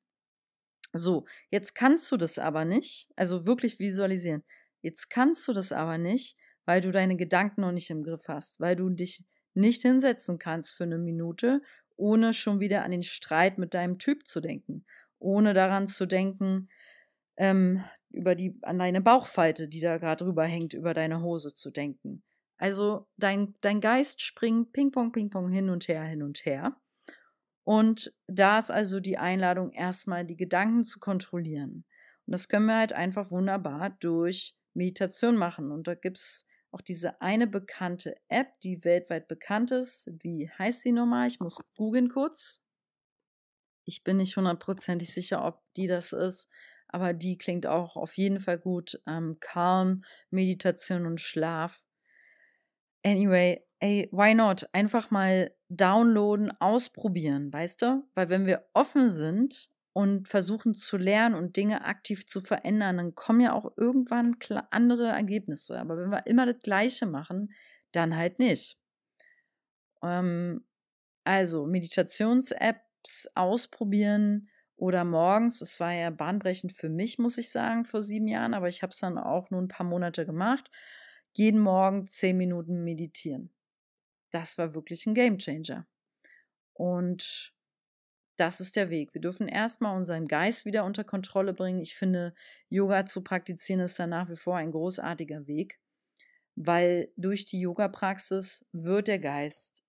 So, 0.94 1.26
jetzt 1.50 1.74
kannst 1.74 2.10
du 2.10 2.16
das 2.16 2.38
aber 2.38 2.64
nicht, 2.64 3.10
also 3.14 3.44
wirklich 3.44 3.78
visualisieren. 3.78 4.42
Jetzt 4.80 5.10
kannst 5.10 5.46
du 5.46 5.52
das 5.52 5.70
aber 5.70 5.98
nicht, 5.98 6.36
weil 6.64 6.80
du 6.80 6.90
deine 6.90 7.14
Gedanken 7.14 7.60
noch 7.60 7.72
nicht 7.72 7.90
im 7.90 8.04
Griff 8.04 8.26
hast, 8.28 8.58
weil 8.58 8.74
du 8.74 8.88
dich 8.88 9.24
nicht 9.52 9.82
hinsetzen 9.82 10.38
kannst 10.38 10.74
für 10.74 10.84
eine 10.84 10.96
Minute, 10.96 11.60
ohne 11.96 12.32
schon 12.32 12.58
wieder 12.58 12.84
an 12.84 12.90
den 12.90 13.02
Streit 13.02 13.58
mit 13.58 13.74
deinem 13.74 13.98
Typ 13.98 14.26
zu 14.26 14.40
denken, 14.40 14.86
ohne 15.18 15.52
daran 15.54 15.86
zu 15.86 16.06
denken, 16.06 16.70
ähm, 17.36 17.84
über 18.10 18.34
die, 18.34 18.58
an 18.62 18.78
deine 18.78 19.02
Bauchfalte, 19.02 19.68
die 19.68 19.80
da 19.80 19.98
gerade 19.98 20.24
drüber 20.24 20.44
hängt, 20.44 20.72
über 20.72 20.94
deine 20.94 21.20
Hose 21.20 21.52
zu 21.52 21.70
denken. 21.70 22.22
Also 22.62 23.08
dein, 23.16 23.56
dein 23.60 23.80
Geist 23.80 24.22
springt 24.22 24.72
Ping-Pong, 24.72 25.10
Ping-Pong 25.10 25.50
hin 25.50 25.68
und 25.68 25.88
her, 25.88 26.04
hin 26.04 26.22
und 26.22 26.44
her. 26.44 26.76
Und 27.64 28.14
da 28.28 28.56
ist 28.56 28.70
also 28.70 29.00
die 29.00 29.18
Einladung, 29.18 29.72
erstmal 29.72 30.24
die 30.24 30.36
Gedanken 30.36 30.84
zu 30.84 31.00
kontrollieren. 31.00 31.84
Und 32.24 32.30
das 32.30 32.46
können 32.46 32.66
wir 32.66 32.78
halt 32.78 32.92
einfach 32.92 33.32
wunderbar 33.32 33.90
durch 33.98 34.54
Meditation 34.74 35.36
machen. 35.36 35.72
Und 35.72 35.88
da 35.88 35.96
gibt 35.96 36.18
es 36.18 36.46
auch 36.70 36.80
diese 36.80 37.20
eine 37.20 37.48
bekannte 37.48 38.14
App, 38.28 38.60
die 38.60 38.84
weltweit 38.84 39.26
bekannt 39.26 39.72
ist. 39.72 40.08
Wie 40.20 40.48
heißt 40.56 40.82
sie 40.82 40.92
nochmal? 40.92 41.26
Ich 41.26 41.40
muss 41.40 41.64
googeln 41.74 42.10
kurz. 42.10 42.62
Ich 43.84 44.04
bin 44.04 44.18
nicht 44.18 44.36
hundertprozentig 44.36 45.12
sicher, 45.12 45.44
ob 45.44 45.64
die 45.76 45.88
das 45.88 46.12
ist, 46.12 46.48
aber 46.86 47.12
die 47.12 47.38
klingt 47.38 47.66
auch 47.66 47.96
auf 47.96 48.16
jeden 48.16 48.38
Fall 48.38 48.60
gut. 48.60 49.02
Ähm, 49.08 49.38
Calm, 49.40 50.04
Meditation 50.30 51.06
und 51.06 51.20
Schlaf. 51.20 51.82
Anyway, 53.04 53.60
ey, 53.80 54.08
why 54.12 54.34
not? 54.34 54.68
Einfach 54.72 55.10
mal 55.10 55.50
downloaden, 55.68 56.52
ausprobieren, 56.60 57.52
weißt 57.52 57.82
du? 57.82 58.04
Weil 58.14 58.28
wenn 58.28 58.46
wir 58.46 58.64
offen 58.74 59.08
sind 59.08 59.70
und 59.92 60.28
versuchen 60.28 60.74
zu 60.74 60.96
lernen 60.96 61.34
und 61.34 61.56
Dinge 61.56 61.84
aktiv 61.84 62.26
zu 62.26 62.40
verändern, 62.40 62.98
dann 62.98 63.14
kommen 63.14 63.40
ja 63.40 63.52
auch 63.52 63.72
irgendwann 63.76 64.36
andere 64.70 65.08
Ergebnisse. 65.08 65.78
Aber 65.78 65.96
wenn 65.96 66.10
wir 66.10 66.26
immer 66.26 66.46
das 66.46 66.62
Gleiche 66.62 67.06
machen, 67.06 67.52
dann 67.90 68.16
halt 68.16 68.38
nicht. 68.38 68.78
Ähm, 70.02 70.64
also 71.24 71.66
Meditations-Apps 71.66 73.32
ausprobieren 73.34 74.48
oder 74.76 75.04
morgens. 75.04 75.60
Es 75.60 75.78
war 75.78 75.92
ja 75.92 76.10
bahnbrechend 76.10 76.72
für 76.72 76.88
mich, 76.88 77.18
muss 77.18 77.38
ich 77.38 77.50
sagen, 77.50 77.84
vor 77.84 78.02
sieben 78.02 78.28
Jahren, 78.28 78.54
aber 78.54 78.68
ich 78.68 78.82
habe 78.82 78.90
es 78.90 78.98
dann 78.98 79.18
auch 79.18 79.50
nur 79.50 79.60
ein 79.60 79.68
paar 79.68 79.86
Monate 79.86 80.26
gemacht. 80.26 80.70
Jeden 81.32 81.60
Morgen 81.60 82.06
zehn 82.06 82.36
Minuten 82.36 82.84
meditieren 82.84 83.50
das 84.32 84.58
war 84.58 84.74
wirklich 84.74 85.06
ein 85.06 85.14
Gamechanger. 85.14 85.86
Und 86.72 87.54
das 88.36 88.60
ist 88.60 88.76
der 88.76 88.90
Weg. 88.90 89.14
Wir 89.14 89.20
dürfen 89.20 89.46
erstmal 89.46 89.96
unseren 89.96 90.26
Geist 90.26 90.64
wieder 90.64 90.84
unter 90.84 91.04
Kontrolle 91.04 91.52
bringen. 91.52 91.80
Ich 91.80 91.94
finde, 91.94 92.34
Yoga 92.68 93.06
zu 93.06 93.22
praktizieren 93.22 93.80
ist 93.80 93.98
dann 93.98 94.10
nach 94.10 94.28
wie 94.28 94.36
vor 94.36 94.56
ein 94.56 94.72
großartiger 94.72 95.46
Weg, 95.46 95.78
weil 96.56 97.12
durch 97.16 97.44
die 97.44 97.60
Yoga-Praxis 97.60 98.66
wird 98.72 99.08
der 99.08 99.18
Geist 99.18 99.84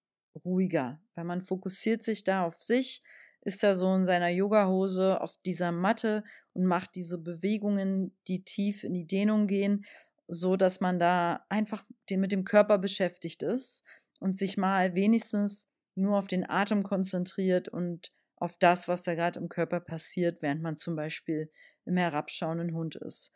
ruhiger, 0.45 1.01
weil 1.15 1.23
man 1.23 1.41
fokussiert 1.41 2.03
sich 2.03 2.23
da 2.23 2.45
auf 2.45 2.61
sich, 2.61 3.01
ist 3.41 3.63
da 3.63 3.73
so 3.73 3.93
in 3.95 4.05
seiner 4.05 4.29
Yogahose 4.29 5.21
auf 5.21 5.37
dieser 5.45 5.71
Matte 5.71 6.23
und 6.53 6.65
macht 6.65 6.95
diese 6.95 7.17
Bewegungen, 7.17 8.15
die 8.27 8.43
tief 8.43 8.83
in 8.83 8.93
die 8.93 9.07
Dehnung 9.07 9.47
gehen, 9.47 9.85
so 10.33 10.55
dass 10.55 10.81
man 10.81 10.99
da 10.99 11.45
einfach 11.49 11.85
mit 12.09 12.31
dem 12.31 12.43
Körper 12.43 12.77
beschäftigt 12.77 13.43
ist 13.43 13.85
und 14.19 14.37
sich 14.37 14.57
mal 14.57 14.95
wenigstens 14.95 15.71
nur 15.95 16.17
auf 16.17 16.27
den 16.27 16.49
Atem 16.49 16.83
konzentriert 16.83 17.69
und 17.69 18.11
auf 18.35 18.57
das, 18.57 18.87
was 18.87 19.03
da 19.03 19.15
gerade 19.15 19.39
im 19.39 19.47
Körper 19.47 19.79
passiert, 19.79 20.41
während 20.41 20.61
man 20.61 20.75
zum 20.75 20.95
Beispiel 20.95 21.49
im 21.85 21.97
herabschauenden 21.97 22.73
Hund 22.73 22.95
ist. 22.95 23.31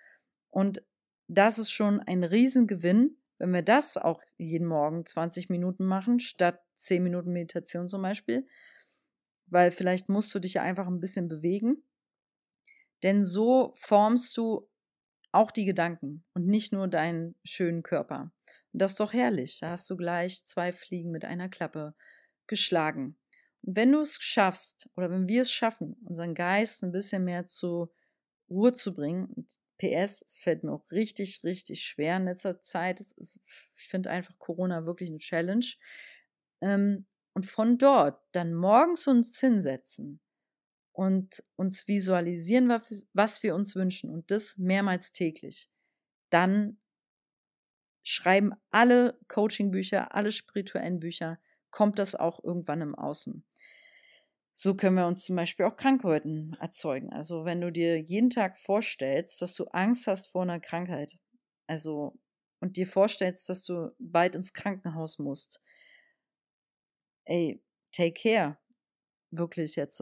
Und 0.50 0.84
das 1.28 1.60
ist 1.60 1.72
schon 1.72 2.00
ein 2.02 2.24
Riesengewinn, 2.24 3.18
wenn 3.38 3.54
wir 3.54 3.62
das 3.62 3.98
auch 3.98 4.22
jeden 4.38 4.68
Morgen 4.68 5.06
20 5.06 5.50
Minuten 5.50 5.86
machen, 5.86 6.20
statt 6.20 6.60
10 6.76 7.04
Minuten 7.04 7.32
Meditation 7.32 7.88
zum 7.88 8.02
Beispiel. 8.02 8.48
Weil 9.46 9.72
vielleicht 9.72 10.10
musst 10.10 10.34
du 10.34 10.40
dich 10.40 10.56
ja 10.56 10.64
einfach 10.64 10.88
ein 10.88 11.00
bisschen 11.00 11.28
bewegen. 11.28 11.84
Denn 13.04 13.24
so 13.24 13.74
formst 13.76 14.36
du 14.38 14.68
auch 15.32 15.52
die 15.52 15.66
Gedanken 15.66 16.24
und 16.34 16.46
nicht 16.46 16.72
nur 16.72 16.88
deinen 16.88 17.36
schönen 17.44 17.84
Körper. 17.84 18.32
Und 18.74 18.82
das 18.82 18.92
ist 18.92 19.00
doch 19.00 19.13
herrlich. 19.13 19.60
Da 19.60 19.72
hast 19.72 19.90
du 19.90 19.98
gleich 19.98 20.46
zwei 20.46 20.72
Fliegen 20.72 21.12
mit 21.12 21.26
einer 21.26 21.50
Klappe 21.50 21.96
geschlagen. 22.48 23.18
Und 23.62 23.76
wenn 23.76 23.92
du 23.92 24.00
es 24.00 24.22
schaffst, 24.22 24.90
oder 24.96 25.10
wenn 25.12 25.28
wir 25.28 25.42
es 25.42 25.52
schaffen, 25.52 25.96
unseren 26.06 26.34
Geist 26.34 26.84
ein 26.84 26.92
bisschen 26.92 27.24
mehr 27.24 27.46
zur 27.46 27.92
Ruhe 28.50 28.74
zu 28.74 28.94
bringen, 28.94 29.26
und 29.26 29.60
PS, 29.78 30.24
es 30.26 30.40
fällt 30.40 30.63
mir 30.63 30.72
auch 30.72 30.90
richtig, 30.92 31.44
richtig 31.44 31.84
schwer 31.84 32.18
in 32.18 32.26
letzter 32.26 32.60
Zeit. 32.62 33.02
Ich 33.02 33.42
finde 33.76 34.10
einfach 34.10 34.38
Corona 34.40 34.86
wirklich 34.86 35.10
eine 35.10 35.20
Challenge. 35.20 35.66
Ähm, 36.62 37.06
und 37.34 37.46
von 37.46 37.78
dort 37.78 38.20
dann 38.32 38.56
morgens 38.56 39.06
uns 39.08 39.40
hinsetzen 39.40 40.20
und 40.98 41.44
uns 41.56 41.88
visualisieren, 41.88 42.70
was 42.70 43.44
wir 43.44 43.54
uns 43.54 43.76
wünschen 43.76 44.10
und 44.10 44.32
das 44.32 44.58
mehrmals 44.58 45.12
täglich, 45.12 45.70
dann 46.32 46.80
schreiben 48.04 48.54
alle 48.72 49.20
Coaching-Bücher, 49.28 50.16
alle 50.16 50.32
spirituellen 50.32 51.00
Bücher, 51.00 51.40
kommt 51.70 52.00
das 52.00 52.16
auch 52.16 52.44
irgendwann 52.44 52.82
im 52.82 52.96
Außen. 52.96 53.46
So 54.54 54.76
können 54.76 54.96
wir 54.96 55.06
uns 55.06 55.24
zum 55.24 55.36
Beispiel 55.36 55.68
auch 55.68 55.76
Krankheiten 55.76 56.58
erzeugen. 56.60 57.14
Also 57.14 57.46
wenn 57.46 57.62
du 57.62 57.72
dir 57.72 58.02
jeden 58.02 58.32
Tag 58.32 58.58
vorstellst, 58.58 59.40
dass 59.44 59.54
du 59.54 59.66
Angst 59.66 60.08
hast 60.08 60.32
vor 60.32 60.42
einer 60.42 60.60
Krankheit, 60.60 61.20
also 61.68 62.18
und 62.60 62.76
dir 62.76 62.88
vorstellst, 62.88 63.48
dass 63.50 63.64
du 63.66 63.94
bald 64.00 64.34
ins 64.34 64.52
Krankenhaus 64.52 65.20
musst, 65.20 65.62
ey, 67.26 67.62
take 67.92 68.14
care, 68.20 68.58
wirklich 69.30 69.76
jetzt. 69.76 70.02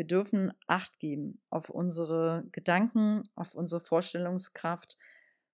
Wir 0.00 0.06
dürfen 0.06 0.54
Acht 0.66 0.98
geben 0.98 1.42
auf 1.50 1.68
unsere 1.68 2.48
Gedanken, 2.52 3.22
auf 3.34 3.54
unsere 3.54 3.82
Vorstellungskraft, 3.82 4.96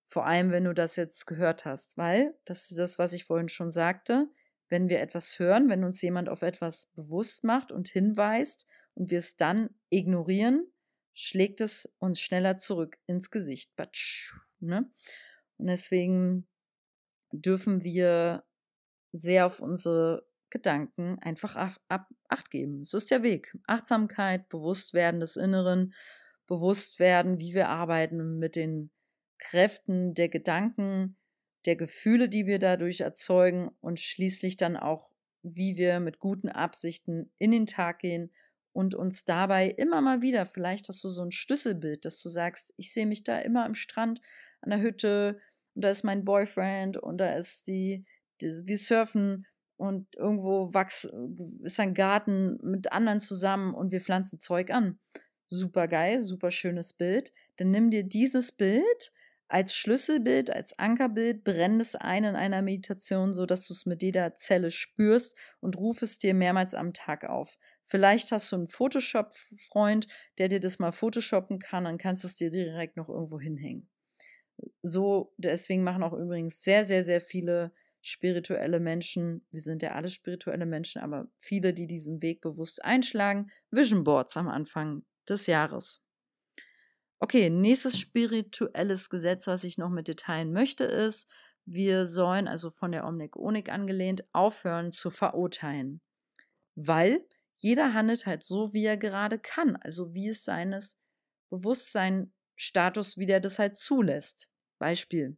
vor 0.05 0.25
allem 0.25 0.51
wenn 0.51 0.63
du 0.63 0.73
das 0.73 0.95
jetzt 0.95 1.25
gehört 1.25 1.65
hast, 1.65 1.97
weil 1.97 2.33
das 2.45 2.71
ist 2.71 2.79
das, 2.79 2.97
was 2.97 3.11
ich 3.11 3.25
vorhin 3.25 3.49
schon 3.49 3.69
sagte, 3.69 4.29
wenn 4.69 4.87
wir 4.87 5.01
etwas 5.01 5.37
hören, 5.37 5.67
wenn 5.67 5.83
uns 5.83 6.01
jemand 6.01 6.29
auf 6.29 6.43
etwas 6.43 6.93
bewusst 6.95 7.43
macht 7.43 7.73
und 7.73 7.89
hinweist 7.89 8.67
und 8.93 9.09
wir 9.09 9.17
es 9.17 9.35
dann 9.35 9.69
ignorieren, 9.89 10.71
schlägt 11.13 11.59
es 11.59 11.93
uns 11.99 12.21
schneller 12.21 12.55
zurück 12.55 12.97
ins 13.05 13.31
Gesicht. 13.31 13.69
Ne? 14.61 14.89
Und 15.57 15.67
deswegen 15.67 16.47
dürfen 17.33 17.83
wir 17.83 18.45
sehr 19.11 19.45
auf 19.45 19.59
unsere 19.59 20.25
Gedanken 20.49 21.19
einfach 21.19 21.55
Acht 21.87 22.51
geben. 22.51 22.81
Es 22.81 22.93
ist 22.93 23.11
der 23.11 23.23
Weg. 23.23 23.57
Achtsamkeit, 23.67 24.47
Bewusstwerden 24.49 25.19
des 25.19 25.35
Inneren, 25.35 25.93
Bewusstwerden, 26.47 27.39
wie 27.39 27.53
wir 27.53 27.67
arbeiten 27.69 28.39
mit 28.39 28.55
den 28.55 28.91
Kräften 29.39 30.13
der 30.13 30.29
Gedanken, 30.29 31.17
der 31.65 31.75
Gefühle, 31.75 32.29
die 32.29 32.45
wir 32.45 32.59
dadurch 32.59 33.01
erzeugen 33.01 33.69
und 33.81 33.99
schließlich 33.99 34.57
dann 34.57 34.77
auch, 34.77 35.11
wie 35.43 35.77
wir 35.77 35.99
mit 35.99 36.19
guten 36.19 36.49
Absichten 36.49 37.31
in 37.37 37.51
den 37.51 37.67
Tag 37.67 37.99
gehen 37.99 38.31
und 38.71 38.95
uns 38.95 39.25
dabei 39.25 39.69
immer 39.69 40.01
mal 40.01 40.21
wieder, 40.21 40.45
vielleicht 40.45 40.87
hast 40.87 41.03
du 41.03 41.09
so 41.09 41.23
ein 41.23 41.31
Schlüsselbild, 41.31 42.05
dass 42.05 42.21
du 42.21 42.29
sagst, 42.29 42.73
ich 42.77 42.93
sehe 42.93 43.05
mich 43.05 43.23
da 43.23 43.39
immer 43.39 43.65
am 43.65 43.75
Strand, 43.75 44.21
an 44.61 44.69
der 44.69 44.81
Hütte 44.81 45.39
und 45.73 45.83
da 45.83 45.89
ist 45.89 46.03
mein 46.03 46.25
Boyfriend 46.25 46.97
und 46.97 47.17
da 47.17 47.35
ist 47.35 47.67
die, 47.67 48.05
die 48.41 48.61
wir 48.65 48.77
surfen 48.77 49.45
und 49.77 50.15
irgendwo 50.15 50.73
wächst, 50.73 51.13
ist 51.63 51.79
ein 51.79 51.93
Garten 51.93 52.57
mit 52.61 52.91
anderen 52.91 53.19
zusammen 53.19 53.73
und 53.73 53.91
wir 53.91 54.01
pflanzen 54.01 54.39
Zeug 54.39 54.71
an. 54.71 54.99
Super 55.47 55.87
geil, 55.87 56.21
super 56.21 56.51
schönes 56.51 56.93
Bild. 56.93 57.31
Dann 57.55 57.71
nimm 57.71 57.89
dir 57.89 58.03
dieses 58.03 58.51
Bild 58.51 59.13
als 59.47 59.75
Schlüsselbild, 59.75 60.49
als 60.51 60.77
Ankerbild, 60.77 61.43
brenn 61.43 61.79
es 61.79 61.95
ein 61.95 62.25
in 62.25 62.35
einer 62.35 62.61
Meditation, 62.61 63.33
so 63.33 63.45
dass 63.45 63.67
du 63.67 63.73
es 63.73 63.85
mit 63.85 64.03
jeder 64.03 64.33
Zelle 64.33 64.71
spürst 64.71 65.37
und 65.61 65.77
ruf 65.77 66.01
es 66.01 66.19
dir 66.19 66.33
mehrmals 66.33 66.73
am 66.73 66.91
Tag 66.91 67.23
auf. 67.23 67.57
Vielleicht 67.83 68.31
hast 68.33 68.51
du 68.51 68.57
einen 68.57 68.67
Photoshop-Freund, 68.67 70.07
der 70.37 70.49
dir 70.49 70.59
das 70.59 70.79
mal 70.79 70.91
photoshoppen 70.91 71.59
kann, 71.59 71.85
dann 71.85 71.97
kannst 71.97 72.23
du 72.23 72.27
es 72.27 72.35
dir 72.35 72.49
direkt 72.49 72.97
noch 72.97 73.07
irgendwo 73.07 73.39
hinhängen. 73.39 73.89
So, 74.81 75.33
deswegen 75.37 75.83
machen 75.83 76.03
auch 76.03 76.13
übrigens 76.13 76.63
sehr, 76.63 76.83
sehr, 76.83 77.03
sehr 77.03 77.21
viele 77.21 77.71
spirituelle 78.07 78.79
Menschen, 78.79 79.45
wir 79.51 79.59
sind 79.59 79.81
ja 79.81 79.91
alle 79.91 80.09
spirituelle 80.09 80.65
Menschen, 80.65 81.01
aber 81.01 81.27
viele, 81.37 81.73
die 81.73 81.87
diesen 81.87 82.21
Weg 82.21 82.39
bewusst 82.39 82.83
einschlagen, 82.85 83.51
Vision 83.69 84.05
Boards 84.05 84.37
am 84.37 84.47
Anfang 84.47 85.03
des 85.27 85.45
Jahres. 85.45 86.05
Okay, 87.19 87.49
nächstes 87.49 87.99
spirituelles 87.99 89.09
Gesetz, 89.09 89.47
was 89.47 89.65
ich 89.65 89.77
noch 89.77 89.89
mit 89.89 90.07
dir 90.07 90.15
teilen 90.15 90.53
möchte, 90.53 90.85
ist, 90.85 91.29
wir 91.65 92.05
sollen 92.05 92.47
also 92.47 92.69
von 92.69 92.93
der 92.93 93.05
Omnik 93.05 93.35
Onik 93.35 93.69
angelehnt 93.69 94.23
aufhören 94.31 94.93
zu 94.93 95.09
verurteilen. 95.09 95.99
Weil 96.75 97.19
jeder 97.55 97.93
handelt 97.93 98.25
halt 98.25 98.41
so, 98.41 98.73
wie 98.73 98.85
er 98.85 98.95
gerade 98.95 99.37
kann, 99.37 99.75
also 99.75 100.13
wie 100.13 100.29
es 100.29 100.45
seines 100.45 101.01
Bewusstsein, 101.49 102.31
Status, 102.55 103.17
wie 103.17 103.25
der 103.25 103.41
das 103.41 103.59
halt 103.59 103.75
zulässt. 103.75 104.49
Beispiel. 104.79 105.37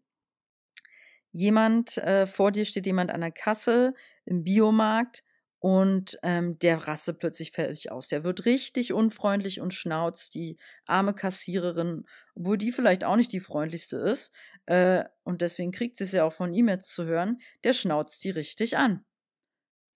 Jemand, 1.32 1.98
äh, 1.98 2.26
vor 2.26 2.52
dir 2.52 2.66
steht 2.66 2.86
jemand 2.86 3.12
an 3.12 3.22
der 3.22 3.32
Kasse 3.32 3.94
im 4.26 4.44
Biomarkt 4.44 5.24
und 5.60 6.18
ähm, 6.24 6.58
der 6.60 6.88
rasse 6.88 7.14
plötzlich 7.14 7.52
völlig 7.52 7.92
aus. 7.92 8.08
Der 8.08 8.24
wird 8.24 8.46
richtig 8.46 8.94
unfreundlich 8.94 9.60
und 9.60 9.74
schnauzt 9.74 10.34
die 10.36 10.58
arme 10.86 11.14
Kassiererin, 11.14 12.06
obwohl 12.36 12.58
die 12.58 12.72
vielleicht 12.72 13.04
auch 13.04 13.18
nicht 13.18 13.34
die 13.34 13.42
freundlichste 13.42 13.98
ist. 13.98 14.34
Äh, 14.66 15.04
und 15.24 15.42
deswegen 15.42 15.72
kriegt 15.72 15.98
sie 15.98 16.06
es 16.06 16.14
ja 16.14 16.24
auch 16.24 16.34
von 16.34 16.54
ihm 16.54 16.70
jetzt 16.70 16.94
zu 16.94 17.06
hören. 17.06 17.40
Der 17.64 17.74
schnauzt 17.74 18.24
die 18.24 18.30
richtig 18.30 18.78
an. 18.78 19.06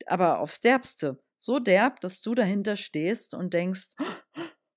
Aber 0.06 0.40
aufs 0.40 0.60
Derbste. 0.60 1.24
So 1.38 1.60
derb, 1.60 2.00
dass 2.02 2.22
du 2.22 2.36
dahinter 2.36 2.76
stehst 2.76 3.34
und 3.34 3.54
denkst, 3.54 3.96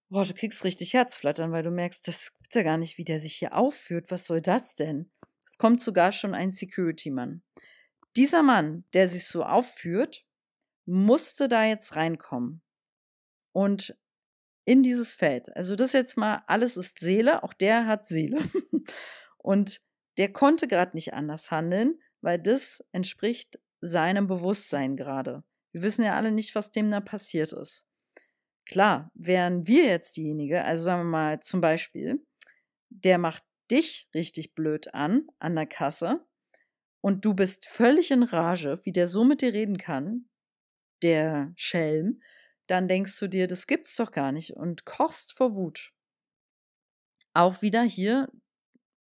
boah, 0.08 0.24
du 0.24 0.34
kriegst 0.34 0.64
richtig 0.64 0.94
Herzflattern, 0.94 1.52
weil 1.52 1.62
du 1.62 1.70
merkst, 1.70 2.06
das 2.06 2.36
gibt's 2.38 2.54
ja 2.54 2.62
gar 2.62 2.78
nicht, 2.78 2.98
wie 2.98 3.04
der 3.04 3.18
sich 3.18 3.34
hier 3.34 3.54
aufführt. 3.54 4.10
Was 4.10 4.26
soll 4.26 4.40
das 4.40 4.74
denn? 4.74 5.10
Es 5.46 5.58
kommt 5.58 5.80
sogar 5.80 6.12
schon 6.12 6.34
ein 6.34 6.50
Security-Mann. 6.50 7.42
Dieser 8.16 8.42
Mann, 8.42 8.84
der 8.92 9.08
sich 9.08 9.26
so 9.26 9.44
aufführt, 9.44 10.24
musste 10.86 11.48
da 11.48 11.64
jetzt 11.64 11.96
reinkommen. 11.96 12.62
Und 13.52 13.96
in 14.66 14.82
dieses 14.82 15.14
Feld. 15.14 15.54
Also 15.56 15.76
das 15.76 15.92
jetzt 15.92 16.16
mal, 16.16 16.42
alles 16.46 16.76
ist 16.76 16.98
Seele, 16.98 17.42
auch 17.42 17.54
der 17.54 17.86
hat 17.86 18.04
Seele. 18.04 18.38
Und 19.38 19.80
der 20.18 20.32
konnte 20.32 20.66
gerade 20.66 20.96
nicht 20.96 21.14
anders 21.14 21.50
handeln, 21.50 22.00
weil 22.20 22.38
das 22.38 22.84
entspricht 22.92 23.60
seinem 23.80 24.26
Bewusstsein 24.26 24.96
gerade. 24.96 25.44
Wir 25.70 25.82
wissen 25.82 26.04
ja 26.04 26.14
alle 26.14 26.32
nicht, 26.32 26.54
was 26.54 26.72
dem 26.72 26.90
da 26.90 27.00
passiert 27.00 27.52
ist. 27.52 27.86
Klar, 28.64 29.12
wären 29.14 29.66
wir 29.68 29.84
jetzt 29.84 30.16
diejenige, 30.16 30.64
also 30.64 30.84
sagen 30.84 31.02
wir 31.02 31.10
mal 31.10 31.40
zum 31.40 31.60
Beispiel, 31.60 32.26
der 32.88 33.18
macht 33.18 33.44
dich 33.70 34.08
richtig 34.14 34.54
blöd 34.54 34.94
an, 34.94 35.26
an 35.38 35.54
der 35.54 35.66
Kasse, 35.66 36.26
und 37.06 37.24
du 37.24 37.34
bist 37.34 37.66
völlig 37.66 38.10
in 38.10 38.24
Rage, 38.24 38.80
wie 38.82 38.90
der 38.90 39.06
so 39.06 39.22
mit 39.22 39.40
dir 39.40 39.52
reden 39.52 39.78
kann, 39.78 40.28
der 41.04 41.52
Schelm, 41.54 42.20
dann 42.66 42.88
denkst 42.88 43.16
du 43.20 43.28
dir, 43.28 43.46
das 43.46 43.68
gibt's 43.68 43.94
doch 43.94 44.10
gar 44.10 44.32
nicht 44.32 44.56
und 44.56 44.84
kochst 44.86 45.32
vor 45.32 45.54
Wut. 45.54 45.92
Auch 47.32 47.62
wieder 47.62 47.82
hier 47.82 48.28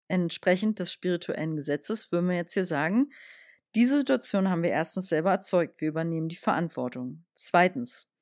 entsprechend 0.09 0.81
des 0.81 0.93
spirituellen 0.93 1.55
Gesetzes 1.55 2.11
würden 2.11 2.29
wir 2.29 2.35
jetzt 2.35 2.55
hier 2.55 2.65
sagen, 2.65 3.13
diese 3.77 3.99
Situation 3.99 4.51
haben 4.51 4.65
wir 4.65 4.71
erstens 4.71 5.09
selber 5.09 5.31
erzeugt, 5.31 5.81
wir 5.81 5.89
übernehmen 5.89 6.29
die 6.29 6.35
Verantwortung. 6.35 7.25
Zweitens, 7.31 8.13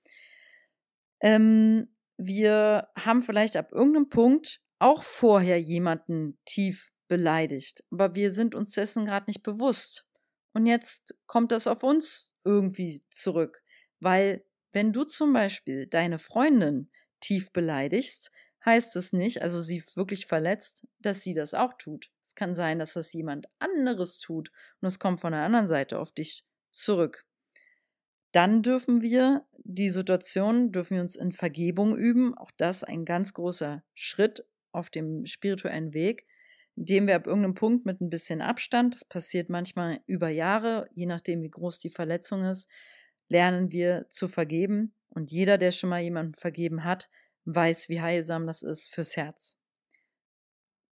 ähm, 1.20 1.88
wir 2.18 2.88
haben 2.98 3.22
vielleicht 3.22 3.56
ab 3.56 3.72
irgendeinem 3.72 4.10
Punkt 4.10 4.60
auch 4.82 5.02
vorher 5.02 5.60
jemanden 5.60 6.38
tief 6.44 6.92
beleidigt, 7.08 7.84
aber 7.90 8.14
wir 8.14 8.30
sind 8.32 8.54
uns 8.54 8.72
dessen 8.72 9.06
gerade 9.06 9.30
nicht 9.30 9.42
bewusst. 9.42 10.06
Und 10.54 10.66
jetzt 10.66 11.14
kommt 11.26 11.52
das 11.52 11.66
auf 11.66 11.82
uns 11.82 12.36
irgendwie 12.44 13.04
zurück. 13.10 13.62
Weil 14.00 14.44
wenn 14.72 14.92
du 14.92 15.04
zum 15.04 15.32
Beispiel 15.32 15.86
deine 15.86 16.18
Freundin 16.18 16.90
tief 17.20 17.52
beleidigst, 17.52 18.30
heißt 18.64 18.96
es 18.96 19.12
nicht, 19.12 19.42
also 19.42 19.60
sie 19.60 19.82
wirklich 19.94 20.26
verletzt, 20.26 20.86
dass 20.98 21.22
sie 21.22 21.34
das 21.34 21.54
auch 21.54 21.74
tut. 21.74 22.10
Es 22.22 22.34
kann 22.34 22.54
sein, 22.54 22.78
dass 22.78 22.94
das 22.94 23.12
jemand 23.12 23.46
anderes 23.58 24.18
tut 24.18 24.50
und 24.80 24.88
es 24.88 24.98
kommt 24.98 25.20
von 25.20 25.32
der 25.32 25.42
anderen 25.42 25.66
Seite 25.66 25.98
auf 25.98 26.12
dich 26.12 26.44
zurück. 26.70 27.24
Dann 28.32 28.62
dürfen 28.62 29.02
wir 29.02 29.46
die 29.58 29.90
Situation, 29.90 30.72
dürfen 30.72 30.94
wir 30.94 31.02
uns 31.02 31.16
in 31.16 31.32
Vergebung 31.32 31.96
üben. 31.96 32.36
Auch 32.36 32.50
das 32.56 32.82
ein 32.82 33.04
ganz 33.04 33.34
großer 33.34 33.82
Schritt 33.94 34.46
auf 34.72 34.90
dem 34.90 35.26
spirituellen 35.26 35.94
Weg 35.94 36.26
indem 36.76 37.06
wir 37.06 37.16
ab 37.16 37.26
irgendeinem 37.26 37.54
Punkt 37.54 37.84
mit 37.84 38.00
ein 38.00 38.10
bisschen 38.10 38.40
Abstand, 38.40 38.94
das 38.94 39.04
passiert 39.04 39.50
manchmal 39.50 40.00
über 40.06 40.28
Jahre, 40.28 40.88
je 40.94 41.06
nachdem 41.06 41.42
wie 41.42 41.50
groß 41.50 41.78
die 41.78 41.90
Verletzung 41.90 42.44
ist, 42.44 42.70
lernen 43.28 43.70
wir 43.70 44.06
zu 44.08 44.28
vergeben. 44.28 44.94
Und 45.08 45.30
jeder, 45.30 45.58
der 45.58 45.72
schon 45.72 45.90
mal 45.90 46.00
jemanden 46.00 46.34
vergeben 46.34 46.84
hat, 46.84 47.10
weiß, 47.44 47.88
wie 47.88 48.00
heilsam 48.00 48.46
das 48.46 48.62
ist 48.62 48.92
fürs 48.94 49.16
Herz. 49.16 49.58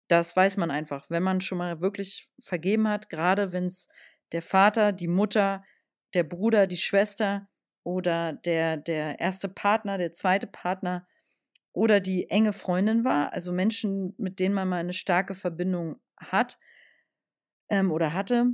Das 0.07 0.35
weiß 0.35 0.57
man 0.57 0.69
einfach, 0.69 1.09
wenn 1.09 1.23
man 1.23 1.41
schon 1.41 1.57
mal 1.57 1.81
wirklich 1.81 2.29
vergeben 2.39 2.87
hat, 2.87 3.09
gerade 3.09 3.51
wenn 3.51 3.65
es 3.65 3.89
der 4.31 4.41
Vater, 4.41 4.91
die 4.91 5.07
Mutter, 5.07 5.63
der 6.13 6.23
Bruder, 6.23 6.67
die 6.67 6.77
Schwester 6.77 7.49
oder 7.83 8.33
der, 8.33 8.77
der 8.77 9.19
erste 9.19 9.49
Partner, 9.49 9.97
der 9.97 10.11
zweite 10.11 10.45
Partner 10.45 11.07
oder 11.73 11.99
die 11.99 12.29
enge 12.29 12.53
Freundin 12.53 13.03
war, 13.03 13.33
also 13.33 13.51
Menschen, 13.51 14.13
mit 14.17 14.39
denen 14.39 14.55
man 14.55 14.69
mal 14.69 14.79
eine 14.79 14.93
starke 14.93 15.35
Verbindung 15.35 15.99
hat 16.17 16.59
ähm, 17.69 17.91
oder 17.91 18.13
hatte, 18.13 18.51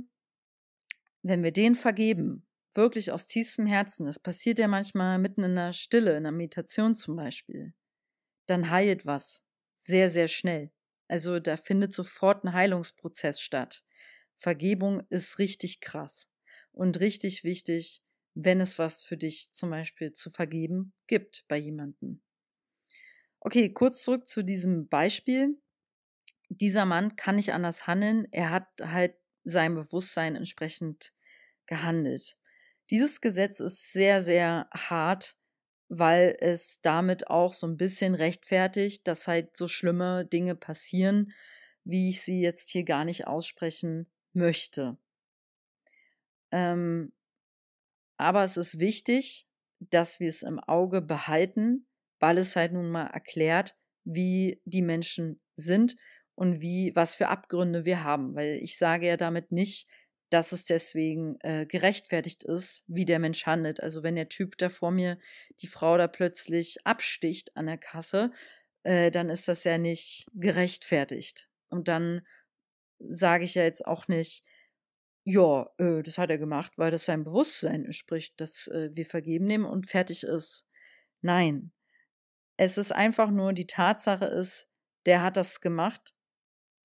wenn 1.22 1.42
wir 1.42 1.52
denen 1.52 1.74
vergeben, 1.74 2.46
wirklich 2.74 3.12
aus 3.12 3.26
tiefstem 3.26 3.66
Herzen, 3.66 4.06
das 4.06 4.18
passiert 4.18 4.58
ja 4.58 4.68
manchmal 4.68 5.18
mitten 5.18 5.42
in 5.42 5.54
der 5.54 5.72
Stille, 5.74 6.16
in 6.16 6.22
der 6.22 6.32
Meditation 6.32 6.94
zum 6.94 7.16
Beispiel, 7.16 7.74
dann 8.46 8.70
heilt 8.70 9.04
was 9.04 9.46
sehr, 9.72 10.08
sehr 10.08 10.28
schnell. 10.28 10.72
Also 11.06 11.40
da 11.40 11.56
findet 11.56 11.92
sofort 11.92 12.44
ein 12.44 12.52
Heilungsprozess 12.52 13.40
statt. 13.40 13.84
Vergebung 14.36 15.02
ist 15.10 15.38
richtig 15.38 15.80
krass 15.80 16.32
und 16.72 17.00
richtig 17.00 17.44
wichtig, 17.44 18.02
wenn 18.34 18.60
es 18.60 18.78
was 18.78 19.02
für 19.02 19.16
dich 19.16 19.52
zum 19.52 19.70
Beispiel 19.70 20.12
zu 20.12 20.30
vergeben 20.30 20.94
gibt 21.06 21.44
bei 21.48 21.56
jemandem. 21.56 22.22
Okay, 23.40 23.72
kurz 23.72 24.02
zurück 24.04 24.26
zu 24.26 24.42
diesem 24.42 24.88
Beispiel. 24.88 25.58
Dieser 26.48 26.84
Mann 26.84 27.16
kann 27.16 27.36
nicht 27.36 27.52
anders 27.52 27.86
handeln. 27.86 28.28
Er 28.32 28.50
hat 28.50 28.68
halt 28.82 29.14
sein 29.44 29.74
Bewusstsein 29.74 30.36
entsprechend 30.36 31.14
gehandelt. 31.66 32.36
Dieses 32.90 33.20
Gesetz 33.20 33.60
ist 33.60 33.92
sehr, 33.92 34.20
sehr 34.20 34.68
hart, 34.72 35.36
weil 35.88 36.36
es 36.40 36.82
damit 36.82 37.28
auch 37.28 37.52
so 37.52 37.66
ein 37.66 37.76
bisschen 37.76 38.14
rechtfertigt, 38.14 39.06
dass 39.08 39.26
halt 39.26 39.56
so 39.56 39.68
schlimme 39.68 40.26
Dinge 40.26 40.54
passieren, 40.54 41.32
wie 41.84 42.10
ich 42.10 42.22
sie 42.22 42.40
jetzt 42.40 42.68
hier 42.70 42.84
gar 42.84 43.04
nicht 43.04 43.26
aussprechen 43.26 44.10
möchte. 44.32 44.98
Ähm, 46.50 47.12
aber 48.16 48.44
es 48.44 48.56
ist 48.56 48.80
wichtig, 48.80 49.48
dass 49.78 50.20
wir 50.20 50.28
es 50.28 50.42
im 50.42 50.58
Auge 50.58 51.00
behalten, 51.00 51.86
weil 52.20 52.38
es 52.38 52.54
halt 52.54 52.72
nun 52.72 52.90
mal 52.90 53.06
erklärt, 53.06 53.76
wie 54.04 54.60
die 54.64 54.82
Menschen 54.82 55.40
sind 55.54 55.96
und 56.34 56.60
wie, 56.60 56.92
was 56.94 57.16
für 57.16 57.28
Abgründe 57.28 57.84
wir 57.84 58.04
haben. 58.04 58.34
Weil 58.34 58.54
ich 58.62 58.78
sage 58.78 59.06
ja 59.06 59.16
damit 59.16 59.50
nicht, 59.52 59.88
dass 60.30 60.52
es 60.52 60.64
deswegen 60.64 61.36
äh, 61.40 61.66
gerechtfertigt 61.66 62.44
ist, 62.44 62.84
wie 62.86 63.04
der 63.04 63.18
Mensch 63.18 63.46
handelt. 63.46 63.82
Also 63.82 64.02
wenn 64.02 64.14
der 64.14 64.28
Typ 64.28 64.56
da 64.58 64.68
vor 64.68 64.92
mir 64.92 65.18
die 65.60 65.66
Frau 65.66 65.98
da 65.98 66.06
plötzlich 66.06 66.78
absticht 66.86 67.56
an 67.56 67.66
der 67.66 67.78
Kasse, 67.78 68.30
äh, 68.84 69.10
dann 69.10 69.28
ist 69.28 69.48
das 69.48 69.64
ja 69.64 69.76
nicht 69.76 70.28
gerechtfertigt. 70.32 71.48
Und 71.68 71.88
dann 71.88 72.22
sage 73.00 73.44
ich 73.44 73.54
ja 73.56 73.64
jetzt 73.64 73.84
auch 73.86 74.06
nicht, 74.08 74.44
ja, 75.24 75.68
äh, 75.78 76.02
das 76.02 76.16
hat 76.16 76.30
er 76.30 76.38
gemacht, 76.38 76.72
weil 76.76 76.90
das 76.90 77.04
sein 77.04 77.24
Bewusstsein 77.24 77.84
entspricht, 77.84 78.40
dass 78.40 78.68
äh, 78.68 78.90
wir 78.92 79.04
vergeben 79.04 79.46
nehmen 79.46 79.64
und 79.64 79.88
fertig 79.90 80.22
ist. 80.22 80.68
Nein, 81.22 81.72
es 82.60 82.76
ist 82.76 82.92
einfach 82.92 83.30
nur 83.30 83.54
die 83.54 83.66
Tatsache 83.66 84.26
ist, 84.26 84.70
der 85.06 85.22
hat 85.22 85.38
das 85.38 85.62
gemacht, 85.62 86.14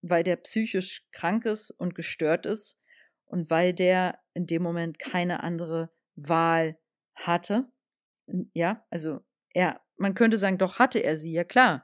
weil 0.01 0.23
der 0.23 0.37
psychisch 0.37 1.05
krank 1.11 1.43
ist 1.43 1.69
und 1.69 1.95
gestört 1.95 2.45
ist 2.45 2.81
und 3.25 3.49
weil 3.49 3.73
der 3.73 4.17
in 4.33 4.47
dem 4.47 4.63
Moment 4.63 4.99
keine 4.99 5.43
andere 5.43 5.91
Wahl 6.15 6.79
hatte. 7.13 7.69
Ja, 8.53 8.85
also 8.89 9.19
er, 9.53 9.81
man 9.97 10.13
könnte 10.13 10.37
sagen, 10.37 10.57
doch 10.57 10.79
hatte 10.79 10.99
er 10.99 11.17
sie, 11.17 11.33
ja 11.33 11.43
klar. 11.43 11.83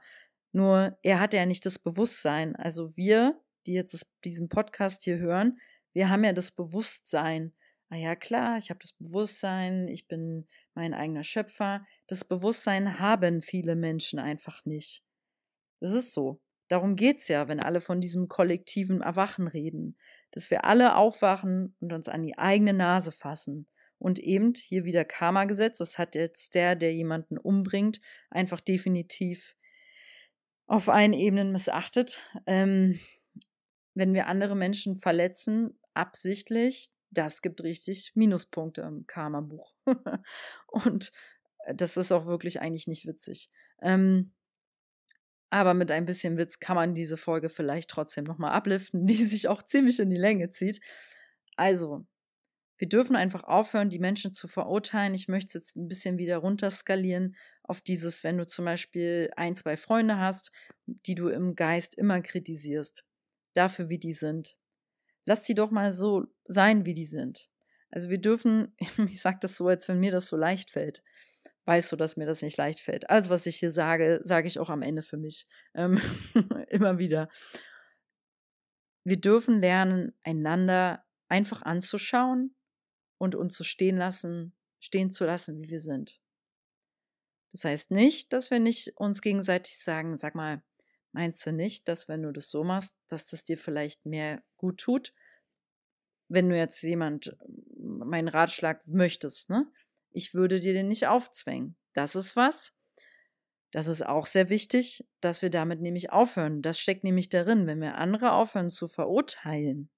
Nur 0.52 0.98
er 1.02 1.20
hatte 1.20 1.36
ja 1.36 1.44
nicht 1.44 1.66
das 1.66 1.78
Bewusstsein. 1.78 2.56
Also 2.56 2.96
wir, 2.96 3.38
die 3.66 3.74
jetzt 3.74 4.16
diesen 4.24 4.48
Podcast 4.48 5.02
hier 5.02 5.18
hören, 5.18 5.60
wir 5.92 6.08
haben 6.08 6.24
ja 6.24 6.32
das 6.32 6.52
Bewusstsein. 6.52 7.52
Ah 7.90 7.96
ja, 7.96 8.16
klar, 8.16 8.56
ich 8.56 8.70
habe 8.70 8.80
das 8.80 8.94
Bewusstsein, 8.94 9.86
ich 9.88 10.08
bin 10.08 10.48
mein 10.72 10.94
eigener 10.94 11.24
Schöpfer. 11.24 11.84
Das 12.06 12.24
Bewusstsein 12.24 12.98
haben 12.98 13.42
viele 13.42 13.76
Menschen 13.76 14.18
einfach 14.18 14.64
nicht. 14.64 15.04
Das 15.80 15.92
ist 15.92 16.12
so. 16.12 16.40
Darum 16.68 16.96
geht's 16.96 17.28
ja, 17.28 17.48
wenn 17.48 17.60
alle 17.60 17.80
von 17.80 18.00
diesem 18.00 18.28
kollektiven 18.28 19.02
Erwachen 19.02 19.46
reden. 19.46 19.98
Dass 20.30 20.50
wir 20.50 20.64
alle 20.64 20.96
aufwachen 20.96 21.76
und 21.80 21.92
uns 21.92 22.08
an 22.08 22.22
die 22.22 22.38
eigene 22.38 22.72
Nase 22.72 23.12
fassen. 23.12 23.68
Und 23.98 24.18
eben 24.18 24.52
hier 24.54 24.84
wieder 24.84 25.04
Karma-Gesetz, 25.04 25.78
das 25.78 25.98
hat 25.98 26.14
jetzt 26.14 26.54
der, 26.54 26.74
der 26.74 26.92
jemanden 26.92 27.38
umbringt, 27.38 28.00
einfach 28.30 28.60
definitiv 28.60 29.54
auf 30.66 30.88
allen 30.88 31.12
Ebenen 31.12 31.52
missachtet. 31.52 32.20
Ähm, 32.46 32.98
wenn 33.94 34.14
wir 34.14 34.26
andere 34.26 34.56
Menschen 34.56 34.98
verletzen, 34.98 35.78
absichtlich, 35.94 36.90
das 37.10 37.42
gibt 37.42 37.62
richtig 37.62 38.12
Minuspunkte 38.14 38.80
im 38.80 39.06
Karma-Buch. 39.06 39.74
und 40.66 41.12
das 41.74 41.96
ist 41.96 42.12
auch 42.12 42.26
wirklich 42.26 42.60
eigentlich 42.60 42.86
nicht 42.86 43.06
witzig. 43.06 43.50
Ähm, 43.80 44.32
aber 45.50 45.74
mit 45.74 45.90
ein 45.90 46.06
bisschen 46.06 46.38
Witz 46.38 46.60
kann 46.60 46.76
man 46.76 46.94
diese 46.94 47.18
Folge 47.18 47.50
vielleicht 47.50 47.90
trotzdem 47.90 48.24
nochmal 48.24 48.52
abliften, 48.52 49.06
die 49.06 49.14
sich 49.14 49.48
auch 49.48 49.62
ziemlich 49.62 50.00
in 50.00 50.10
die 50.10 50.16
Länge 50.16 50.48
zieht. 50.48 50.80
Also, 51.56 52.06
wir 52.78 52.88
dürfen 52.88 53.14
einfach 53.14 53.44
aufhören, 53.44 53.90
die 53.90 53.98
Menschen 53.98 54.32
zu 54.32 54.48
verurteilen. 54.48 55.14
Ich 55.14 55.28
möchte 55.28 55.48
es 55.48 55.54
jetzt 55.54 55.76
ein 55.76 55.88
bisschen 55.88 56.18
wieder 56.18 56.38
runterskalieren 56.38 57.36
auf 57.62 57.80
dieses, 57.80 58.24
wenn 58.24 58.38
du 58.38 58.46
zum 58.46 58.64
Beispiel 58.64 59.30
ein, 59.36 59.54
zwei 59.54 59.76
Freunde 59.76 60.18
hast, 60.18 60.50
die 60.86 61.14
du 61.14 61.28
im 61.28 61.54
Geist 61.54 61.96
immer 61.96 62.20
kritisierst, 62.20 63.04
dafür, 63.54 63.88
wie 63.88 63.98
die 63.98 64.12
sind. 64.12 64.56
Lass 65.26 65.44
die 65.44 65.54
doch 65.54 65.70
mal 65.70 65.92
so 65.92 66.26
sein, 66.44 66.84
wie 66.84 66.94
die 66.94 67.04
sind. 67.04 67.50
Also 67.90 68.08
wir 68.10 68.18
dürfen, 68.18 68.74
ich 69.06 69.20
sage 69.20 69.38
das 69.40 69.56
so, 69.56 69.68
als 69.68 69.86
wenn 69.88 70.00
mir 70.00 70.10
das 70.10 70.26
so 70.26 70.36
leicht 70.36 70.70
fällt. 70.70 71.02
Weißt 71.64 71.92
du, 71.92 71.96
dass 71.96 72.16
mir 72.16 72.26
das 72.26 72.42
nicht 72.42 72.56
leicht 72.56 72.80
fällt. 72.80 73.08
Alles, 73.08 73.30
was 73.30 73.46
ich 73.46 73.56
hier 73.56 73.70
sage, 73.70 74.20
sage 74.24 74.48
ich 74.48 74.58
auch 74.58 74.68
am 74.68 74.82
Ende 74.82 75.02
für 75.02 75.16
mich. 75.16 75.46
Ähm, 75.74 76.00
immer 76.68 76.98
wieder. 76.98 77.28
Wir 79.04 79.20
dürfen 79.20 79.60
lernen, 79.60 80.12
einander 80.22 81.04
einfach 81.28 81.62
anzuschauen 81.62 82.54
und 83.18 83.34
uns 83.34 83.54
zu 83.54 83.64
stehen 83.64 83.96
lassen, 83.96 84.56
stehen 84.80 85.10
zu 85.10 85.24
lassen, 85.24 85.62
wie 85.62 85.70
wir 85.70 85.80
sind. 85.80 86.20
Das 87.52 87.64
heißt 87.64 87.90
nicht, 87.90 88.32
dass 88.32 88.50
wir 88.50 88.58
nicht 88.58 88.96
uns 88.96 89.20
gegenseitig 89.20 89.78
sagen, 89.78 90.16
sag 90.18 90.34
mal, 90.34 90.62
meinst 91.12 91.46
du 91.46 91.52
nicht, 91.52 91.86
dass 91.86 92.08
wenn 92.08 92.22
du 92.22 92.32
das 92.32 92.48
so 92.48 92.64
machst, 92.64 92.98
dass 93.08 93.26
das 93.26 93.44
dir 93.44 93.58
vielleicht 93.58 94.06
mehr 94.06 94.42
gut 94.56 94.78
tut? 94.80 95.12
Wenn 96.28 96.48
du 96.48 96.56
jetzt 96.56 96.82
jemand 96.82 97.36
meinen 97.76 98.28
Ratschlag 98.28 98.86
möchtest, 98.86 99.50
ne? 99.50 99.70
Ich 100.12 100.34
würde 100.34 100.58
dir 100.58 100.72
den 100.72 100.88
nicht 100.88 101.06
aufzwängen. 101.06 101.76
Das 101.92 102.14
ist 102.14 102.36
was. 102.36 102.78
Das 103.70 103.86
ist 103.86 104.06
auch 104.06 104.26
sehr 104.26 104.50
wichtig, 104.50 105.06
dass 105.20 105.42
wir 105.42 105.50
damit 105.50 105.80
nämlich 105.80 106.10
aufhören. 106.10 106.62
Das 106.62 106.78
steckt 106.78 107.04
nämlich 107.04 107.30
darin, 107.30 107.66
wenn 107.66 107.80
wir 107.80 107.96
andere 107.96 108.32
aufhören 108.32 108.68
zu 108.68 108.86
verurteilen, 108.86 109.88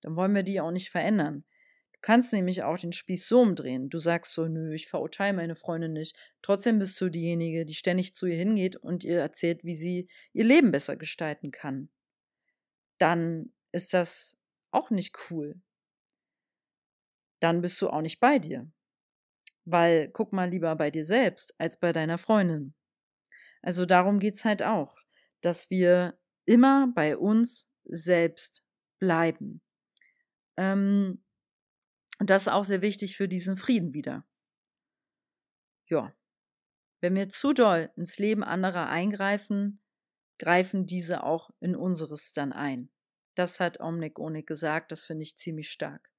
dann 0.00 0.16
wollen 0.16 0.34
wir 0.34 0.42
die 0.42 0.60
auch 0.60 0.72
nicht 0.72 0.90
verändern 0.90 1.44
kannst 2.02 2.32
nämlich 2.32 2.64
auch 2.64 2.76
den 2.76 2.92
Spieß 2.92 3.26
so 3.26 3.40
umdrehen. 3.40 3.88
Du 3.88 3.98
sagst 3.98 4.34
so, 4.34 4.46
nö, 4.46 4.74
ich 4.74 4.88
verurteile 4.88 5.34
meine 5.34 5.54
Freundin 5.54 5.92
nicht. 5.92 6.16
Trotzdem 6.42 6.78
bist 6.78 7.00
du 7.00 7.08
diejenige, 7.08 7.64
die 7.64 7.74
ständig 7.74 8.12
zu 8.12 8.26
ihr 8.26 8.36
hingeht 8.36 8.76
und 8.76 9.04
ihr 9.04 9.20
erzählt, 9.20 9.64
wie 9.64 9.74
sie 9.74 10.08
ihr 10.32 10.44
Leben 10.44 10.72
besser 10.72 10.96
gestalten 10.96 11.52
kann. 11.52 11.88
Dann 12.98 13.52
ist 13.70 13.94
das 13.94 14.38
auch 14.72 14.90
nicht 14.90 15.16
cool. 15.30 15.60
Dann 17.38 17.60
bist 17.62 17.80
du 17.80 17.88
auch 17.88 18.02
nicht 18.02 18.20
bei 18.20 18.38
dir. 18.38 18.70
Weil 19.64 20.08
guck 20.08 20.32
mal 20.32 20.50
lieber 20.50 20.74
bei 20.76 20.90
dir 20.90 21.04
selbst 21.04 21.54
als 21.58 21.78
bei 21.78 21.92
deiner 21.92 22.18
Freundin. 22.18 22.74
Also 23.62 23.86
darum 23.86 24.18
geht's 24.18 24.44
halt 24.44 24.62
auch, 24.62 24.96
dass 25.40 25.70
wir 25.70 26.18
immer 26.44 26.88
bei 26.94 27.16
uns 27.16 27.72
selbst 27.84 28.66
bleiben. 28.98 29.62
Ähm, 30.56 31.24
und 32.18 32.30
das 32.30 32.42
ist 32.42 32.48
auch 32.48 32.64
sehr 32.64 32.82
wichtig 32.82 33.16
für 33.16 33.28
diesen 33.28 33.56
Frieden 33.56 33.94
wieder. 33.94 34.26
Ja. 35.88 36.14
Wenn 37.00 37.16
wir 37.16 37.28
zu 37.28 37.52
doll 37.52 37.90
ins 37.96 38.18
Leben 38.18 38.44
anderer 38.44 38.88
eingreifen, 38.88 39.82
greifen 40.38 40.86
diese 40.86 41.24
auch 41.24 41.50
in 41.60 41.74
unseres 41.74 42.32
dann 42.32 42.52
ein. 42.52 42.90
Das 43.34 43.60
hat 43.60 43.80
Omnik 43.80 44.18
Onik 44.18 44.46
gesagt, 44.46 44.92
das 44.92 45.02
finde 45.02 45.24
ich 45.24 45.36
ziemlich 45.36 45.70
stark. 45.70 46.10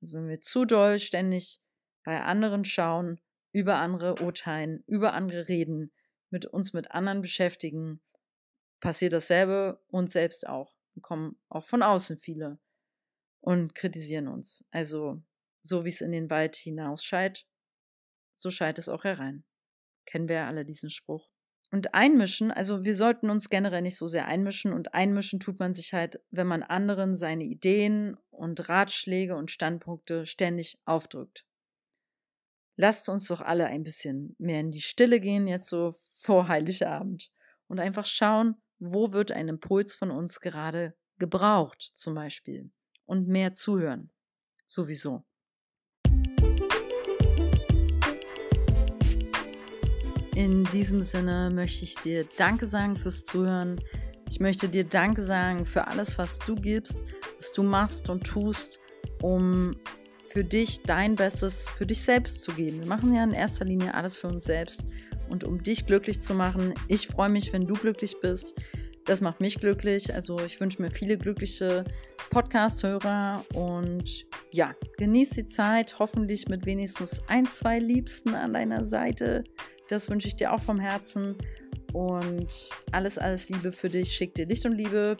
Also 0.00 0.16
wenn 0.16 0.28
wir 0.28 0.40
zu 0.40 0.64
doll 0.64 0.98
ständig 0.98 1.62
bei 2.10 2.22
anderen 2.22 2.64
schauen, 2.64 3.20
über 3.52 3.76
andere 3.76 4.20
urteilen, 4.20 4.82
über 4.88 5.12
andere 5.12 5.46
reden, 5.46 5.92
mit 6.30 6.44
uns 6.44 6.72
mit 6.72 6.90
anderen 6.90 7.22
beschäftigen, 7.22 8.02
passiert 8.80 9.12
dasselbe 9.12 9.80
uns 9.86 10.10
selbst 10.10 10.48
auch. 10.48 10.74
Wir 10.94 11.02
kommen 11.02 11.40
auch 11.48 11.64
von 11.64 11.84
außen 11.84 12.18
viele 12.18 12.58
und 13.38 13.76
kritisieren 13.76 14.26
uns. 14.26 14.66
Also, 14.72 15.22
so 15.60 15.84
wie 15.84 15.90
es 15.90 16.00
in 16.00 16.10
den 16.10 16.30
Wald 16.30 16.56
hinaus 16.56 17.04
scheit, 17.04 17.46
so 18.34 18.50
scheit 18.50 18.80
es 18.80 18.88
auch 18.88 19.04
herein. 19.04 19.44
Kennen 20.04 20.28
wir 20.28 20.34
ja 20.34 20.48
alle 20.48 20.64
diesen 20.64 20.90
Spruch. 20.90 21.30
Und 21.70 21.94
einmischen, 21.94 22.50
also 22.50 22.82
wir 22.82 22.96
sollten 22.96 23.30
uns 23.30 23.50
generell 23.50 23.82
nicht 23.82 23.96
so 23.96 24.08
sehr 24.08 24.26
einmischen 24.26 24.72
und 24.72 24.94
einmischen 24.94 25.38
tut 25.38 25.60
man 25.60 25.74
sich 25.74 25.92
halt, 25.92 26.20
wenn 26.32 26.48
man 26.48 26.64
anderen 26.64 27.14
seine 27.14 27.44
Ideen 27.44 28.16
und 28.30 28.68
Ratschläge 28.68 29.36
und 29.36 29.52
Standpunkte 29.52 30.26
ständig 30.26 30.80
aufdrückt. 30.86 31.46
Lasst 32.82 33.10
uns 33.10 33.28
doch 33.28 33.42
alle 33.42 33.66
ein 33.66 33.82
bisschen 33.82 34.34
mehr 34.38 34.60
in 34.60 34.70
die 34.70 34.80
Stille 34.80 35.20
gehen, 35.20 35.46
jetzt 35.46 35.68
so 35.68 35.94
vor 36.14 36.48
Heiligabend 36.48 37.30
und 37.66 37.78
einfach 37.78 38.06
schauen, 38.06 38.54
wo 38.78 39.12
wird 39.12 39.32
ein 39.32 39.48
Impuls 39.48 39.94
von 39.94 40.10
uns 40.10 40.40
gerade 40.40 40.94
gebraucht, 41.18 41.82
zum 41.82 42.14
Beispiel 42.14 42.70
und 43.04 43.28
mehr 43.28 43.52
zuhören. 43.52 44.10
Sowieso. 44.66 45.26
In 50.34 50.64
diesem 50.72 51.02
Sinne 51.02 51.50
möchte 51.52 51.84
ich 51.84 51.96
dir 51.96 52.26
Danke 52.38 52.64
sagen 52.64 52.96
fürs 52.96 53.26
Zuhören. 53.26 53.78
Ich 54.26 54.40
möchte 54.40 54.70
dir 54.70 54.84
Danke 54.84 55.20
sagen 55.20 55.66
für 55.66 55.86
alles, 55.86 56.16
was 56.16 56.38
du 56.38 56.54
gibst, 56.54 57.04
was 57.36 57.52
du 57.52 57.62
machst 57.62 58.08
und 58.08 58.26
tust, 58.26 58.80
um 59.20 59.76
für 60.30 60.44
dich 60.44 60.82
dein 60.82 61.16
Bestes 61.16 61.68
für 61.68 61.86
dich 61.86 62.00
selbst 62.00 62.42
zu 62.42 62.52
geben. 62.52 62.80
Wir 62.80 62.86
machen 62.86 63.14
ja 63.14 63.24
in 63.24 63.32
erster 63.32 63.64
Linie 63.64 63.94
alles 63.94 64.16
für 64.16 64.28
uns 64.28 64.44
selbst 64.44 64.86
und 65.28 65.44
um 65.44 65.62
dich 65.62 65.86
glücklich 65.86 66.20
zu 66.20 66.34
machen. 66.34 66.74
Ich 66.88 67.06
freue 67.06 67.28
mich, 67.28 67.52
wenn 67.52 67.66
du 67.66 67.74
glücklich 67.74 68.16
bist. 68.20 68.54
Das 69.06 69.20
macht 69.20 69.40
mich 69.40 69.58
glücklich. 69.58 70.14
Also 70.14 70.38
ich 70.40 70.60
wünsche 70.60 70.80
mir 70.82 70.90
viele 70.90 71.18
glückliche 71.18 71.84
Podcast-Hörer 72.30 73.44
und 73.54 74.26
ja, 74.52 74.74
genieß 74.98 75.30
die 75.30 75.46
Zeit, 75.46 75.98
hoffentlich 75.98 76.48
mit 76.48 76.64
wenigstens 76.64 77.24
ein, 77.28 77.46
zwei 77.46 77.78
Liebsten 77.78 78.34
an 78.34 78.52
deiner 78.52 78.84
Seite. 78.84 79.42
Das 79.88 80.10
wünsche 80.10 80.28
ich 80.28 80.36
dir 80.36 80.52
auch 80.52 80.60
vom 80.60 80.78
Herzen. 80.78 81.36
Und 81.92 82.70
alles, 82.92 83.18
alles 83.18 83.48
Liebe 83.48 83.72
für 83.72 83.88
dich. 83.88 84.12
Schick 84.12 84.34
dir 84.34 84.46
Licht 84.46 84.64
und 84.64 84.76
Liebe. 84.76 85.16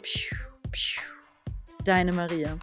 Deine 1.83 2.13
Maria. 2.13 2.57